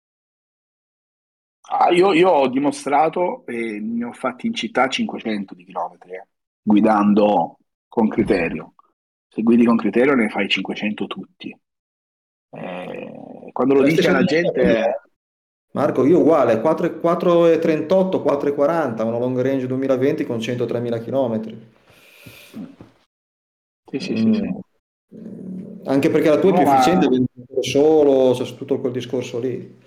[1.68, 6.28] Ah, io, io, ho dimostrato e ne ho fatti in città 500 di chilometri, eh,
[6.62, 7.58] guidando
[7.88, 8.76] con criterio.
[9.28, 11.58] Se guidi con criterio ne fai 500 tutti.
[12.56, 15.00] Eh, quando lo dice la gente...
[15.76, 21.42] Marco, io uguale, 4,38, 4,40, una long range 2020 con 103.000 km.
[23.86, 24.64] Sì, sì, sì, sì.
[25.14, 25.86] Mm.
[25.86, 27.18] Anche perché la tua è più no, efficiente, ma...
[27.60, 29.78] solo, c'è tutto quel discorso lì.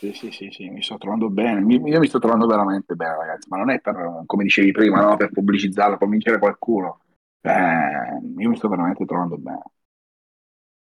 [0.00, 3.16] Sì, sì, sì, sì, mi sto trovando bene, mi- io mi sto trovando veramente bene,
[3.16, 7.00] ragazzi, ma non è per, come dicevi prima, no, per pubblicizzarla, per convincere qualcuno.
[7.40, 9.62] Eh, io mi sto veramente trovando bene.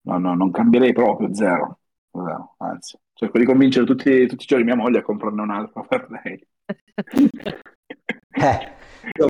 [0.05, 1.80] No, no, non cambierei proprio, zero,
[2.11, 5.85] zero, anzi, cerco di convincere tutti, tutti i giorni mia moglie a comprarne un altro
[5.88, 6.45] per lei.
[8.35, 8.71] Eh,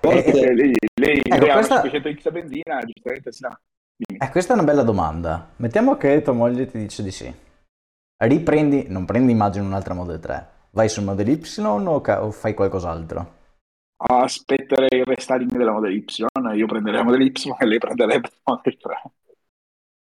[0.01, 3.59] volte- Eh, lei, lei, Ecco, questa- 500 x benzina, giustamente sì, no.
[4.17, 5.49] Eh, questa è una bella domanda.
[5.57, 7.31] Mettiamo che tua moglie ti dice di sì.
[8.17, 10.47] Riprendi, non prendi immagino un'altra Model 3.
[10.71, 13.41] Vai sul Model Y o, ca- o fai qualcos'altro?
[13.97, 16.05] Aspetterei il restyling della Model Y,
[16.55, 19.01] io prenderei la Model Y e lei prenderebbe la Model 3.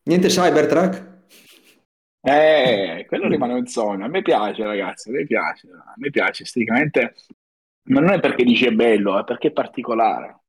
[0.07, 1.13] Niente Cybertruck?
[2.21, 4.05] Eh, quello rimane un sogno.
[4.05, 5.69] A me piace, ragazzi, a me piace.
[5.71, 7.15] A me piace esteticamente.
[7.89, 10.41] Ma non è perché dice bello, è perché è particolare.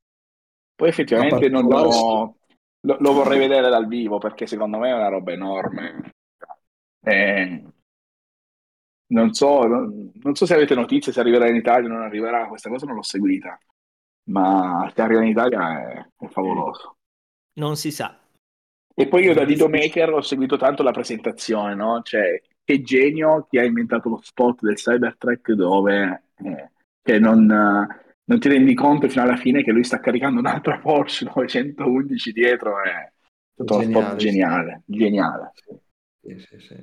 [0.76, 2.38] Poi effettivamente non lo,
[2.82, 6.14] lo- lo vorrei vedere dal vivo perché secondo me è una roba enorme.
[7.02, 7.64] Eh,
[9.08, 12.48] non so, non, non so se avete notizie, se arriverà in Italia o non arriverà,
[12.48, 13.58] questa cosa non l'ho seguita,
[14.30, 16.98] ma se arriva in Italia è, è favoloso.
[17.58, 18.25] Non si sa.
[18.98, 22.02] E poi io da Dito Maker ho seguito tanto la presentazione, no?
[22.02, 28.16] Cioè, che genio chi ha inventato lo spot del Cybertruck dove eh, che non, eh,
[28.24, 32.82] non ti rendi conto fino alla fine che lui sta caricando un'altra Porsche 911 dietro,
[32.82, 33.12] è
[33.54, 34.28] tutto uno spot Geniale, sì.
[34.28, 35.54] geniale, geniale.
[36.22, 36.76] Sì, sì, sì.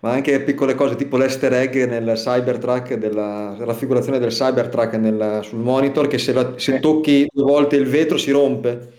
[0.00, 5.58] Ma anche piccole cose tipo l'easter egg nel Cybertruck, della raffigurazione del Cybertruck nel- sul
[5.60, 6.80] monitor, che se, la- se Sì.
[6.80, 8.97] tocchi due volte il vetro si rompe.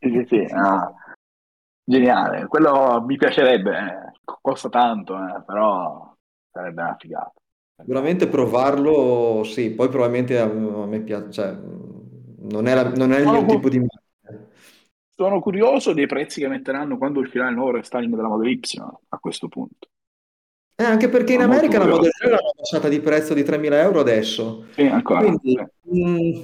[0.00, 0.94] Sì, sì, sì, no.
[1.86, 4.12] Geniale, quello mi piacerebbe, eh.
[4.40, 6.14] Costa tanto, eh, però
[6.50, 7.32] sarebbe una figata.
[7.76, 11.56] Sicuramente provarlo, sì, poi probabilmente a, me piace, cioè,
[12.38, 14.48] non è, la- non è il mio cu- tipo di macchina.
[15.16, 18.60] Sono curioso dei prezzi che metteranno quando uscirà il nuovo restyling della Model Y
[19.08, 19.88] a questo punto.
[20.76, 22.10] Eh, anche perché in Sono America la Model.
[22.10, 25.20] 3 l'hanno passata di prezzo di 3.000 euro adesso, Sì, ancora.
[25.20, 26.00] quindi sì.
[26.00, 26.42] mm,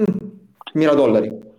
[0.00, 0.28] mm,
[0.72, 1.52] 1.000 dollari.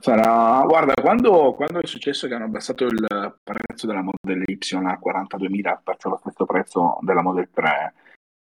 [0.00, 4.98] Sarà, guarda, quando, quando è successo che hanno abbassato il prezzo della Model Y a
[4.98, 7.94] 42.000, perciò lo stesso prezzo della Model 3,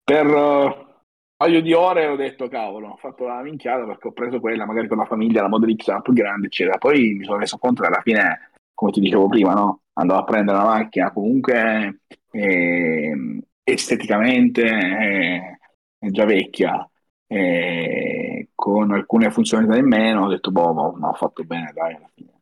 [0.04, 0.86] per eh, un
[1.36, 4.86] paio di ore ho detto, cavolo, ho fatto la minchiata perché ho preso quella, magari
[4.86, 6.78] con la famiglia, la Model Y era più grande, eccetera.
[6.78, 9.82] Poi mi sono reso conto che alla fine, come ti dicevo prima, no?
[9.94, 12.00] Andavo a prendere una macchina comunque
[12.30, 15.58] ehm, esteticamente eh,
[15.98, 16.89] è già vecchia,
[17.32, 21.94] eh, con alcune funzionalità in meno, ho detto, boh, boh, ma ho fatto bene, dai,
[21.94, 22.32] alla fine.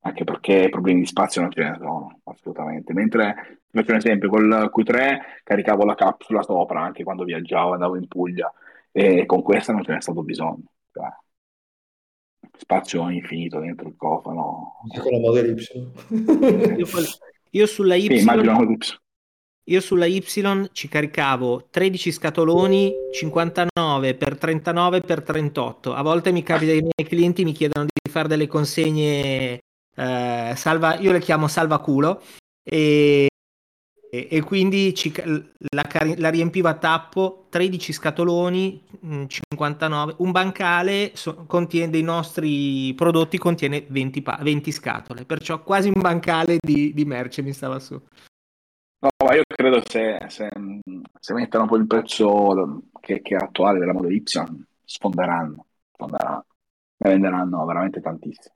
[0.00, 2.92] Anche perché problemi di spazio non ce ne sono, assolutamente.
[2.92, 7.96] Mentre, ti faccio un esempio, col Q3 caricavo la capsula sopra, anche quando viaggiavo, andavo
[7.96, 8.52] in Puglia,
[8.90, 10.64] e con questa non ce n'è stato bisogno.
[10.92, 11.06] Cioè,
[12.56, 14.80] spazio infinito dentro il cofano.
[14.82, 16.76] Anche con la Model Y.
[16.76, 16.86] Io,
[17.50, 18.78] io sulla Y, Sì, immagino una Y.
[19.68, 20.22] io sulla Y
[20.72, 25.94] ci caricavo 13 scatoloni 59 per 39 per 38.
[25.94, 29.60] A volte mi capita i miei clienti mi chiedono di fare delle consegne
[29.94, 32.22] eh, salva, io le chiamo salvaculo
[32.62, 33.28] e,
[34.10, 35.12] e, e quindi ci
[35.74, 35.86] la,
[36.16, 43.36] la riempivo a tappo 13 scatoloni mh, 59 un bancale so- contiene dei nostri prodotti
[43.36, 48.00] contiene 20, pa- 20 scatole perciò quasi un bancale di, di merce mi stava su
[49.00, 50.48] No, ma io credo se, se,
[51.20, 54.24] se mettono poi il prezzo che, che è attuale della Model Y,
[54.84, 56.46] sfonderanno, sfonderanno,
[56.96, 58.54] ne venderanno veramente tantissimo.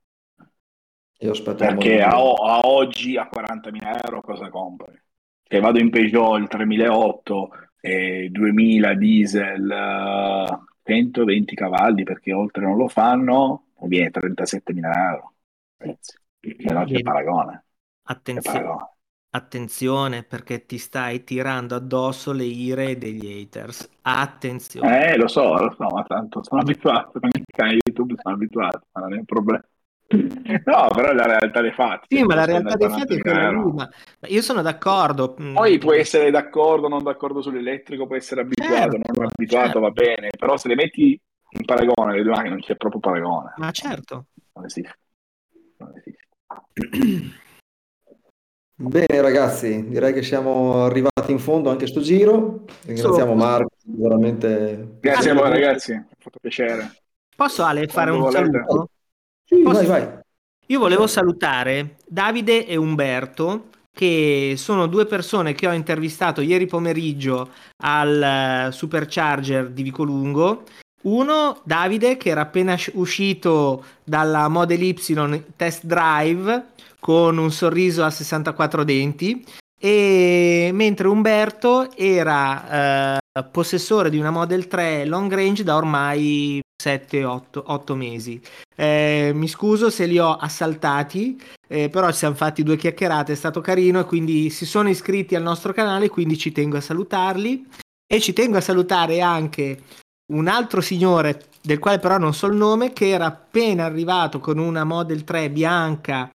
[1.18, 5.00] Io aspetto la Perché a, a oggi a 40.000 euro cosa compri?
[5.44, 7.50] Se vado in Peugeot il 3008,
[7.80, 15.34] eh, 2000 diesel, eh, 120 cavalli, perché oltre non lo fanno, viene 37.000 euro.
[15.76, 17.02] Ragazzi, e non c'è Bene.
[17.02, 17.64] paragone.
[18.02, 18.90] C'è attenzione paragone.
[19.34, 23.88] Attenzione perché ti stai tirando addosso le ire degli haters.
[24.02, 25.12] Attenzione.
[25.12, 28.86] Eh, lo so, lo so, ma tanto sono abituato, con il canale YouTube sono abituato,
[28.92, 29.64] ma non è un problema.
[30.66, 32.16] No, però è la realtà dei fatti.
[32.16, 33.74] Sì, ma la realtà dei fatti è 40.000 quella lì.
[34.20, 35.36] Ma io sono d'accordo.
[35.40, 39.78] mm, Poi puoi essere d'accordo o non d'accordo sull'elettrico, puoi essere abituato, Certo, non abituato,
[39.78, 39.80] certo.
[39.80, 41.18] va bene, però se le metti
[41.50, 43.52] in paragone le due macchine non c'è proprio paragone.
[43.54, 44.26] Ma certo.
[44.54, 44.98] Non esiste.
[45.78, 46.26] Non esiste.
[48.74, 52.64] Bene ragazzi, direi che siamo arrivati in fondo anche a sto giro.
[52.84, 54.96] Ringraziamo Marco, veramente...
[55.00, 56.96] Grazie a voi ragazzi, mi ha fatto piacere.
[57.36, 58.64] Posso Ale fare Quando un volete.
[58.66, 58.88] saluto?
[59.44, 60.20] Sì, Posso- vai, vai.
[60.66, 67.50] Io volevo salutare Davide e Umberto, che sono due persone che ho intervistato ieri pomeriggio
[67.82, 68.22] al
[68.68, 70.62] eh, Supercharger di Vicolungo.
[71.02, 76.66] Uno, Davide, che era appena sci- uscito dalla Model Y test drive
[77.04, 79.44] con un sorriso a 64 denti,
[79.76, 87.94] e mentre Umberto era eh, possessore di una Model 3 long range da ormai 7-8
[87.94, 88.40] mesi.
[88.76, 93.36] Eh, mi scuso se li ho assaltati, eh, però ci siamo fatti due chiacchierate, è
[93.36, 97.66] stato carino e quindi si sono iscritti al nostro canale, quindi ci tengo a salutarli
[98.06, 99.82] e ci tengo a salutare anche
[100.32, 104.58] un altro signore del quale però non so il nome che era appena arrivato con
[104.58, 106.30] una Model 3 bianca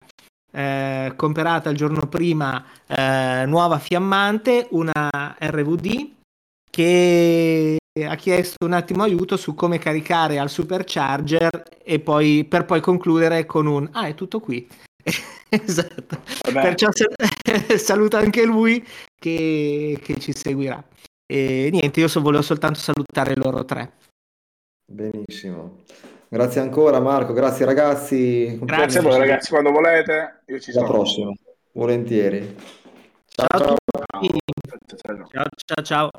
[0.54, 6.12] eh, comprata il giorno prima, eh, nuova fiammante, una RVD
[6.70, 7.76] che
[8.06, 13.46] ha chiesto un attimo aiuto su come caricare al supercharger e poi per poi concludere
[13.46, 14.66] con un ah è tutto qui.
[15.54, 16.20] Esatto.
[16.46, 16.60] Vabbè.
[16.60, 16.88] perciò
[17.78, 20.82] saluto anche lui che, che ci seguirà.
[21.26, 23.92] E niente io so, volevo soltanto salutare loro tre.
[24.84, 25.82] Benissimo
[26.28, 28.58] Grazie ancora Marco, grazie ragazzi.
[28.62, 30.86] Grazie a voi ragazzi, quando volete, io ci sono.
[30.86, 31.32] Alla prossima,
[31.72, 32.56] volentieri.
[33.26, 33.76] Ciao, ciao,
[34.06, 35.28] ciao.
[35.30, 35.82] ciao, ciao.
[35.82, 36.10] ciao.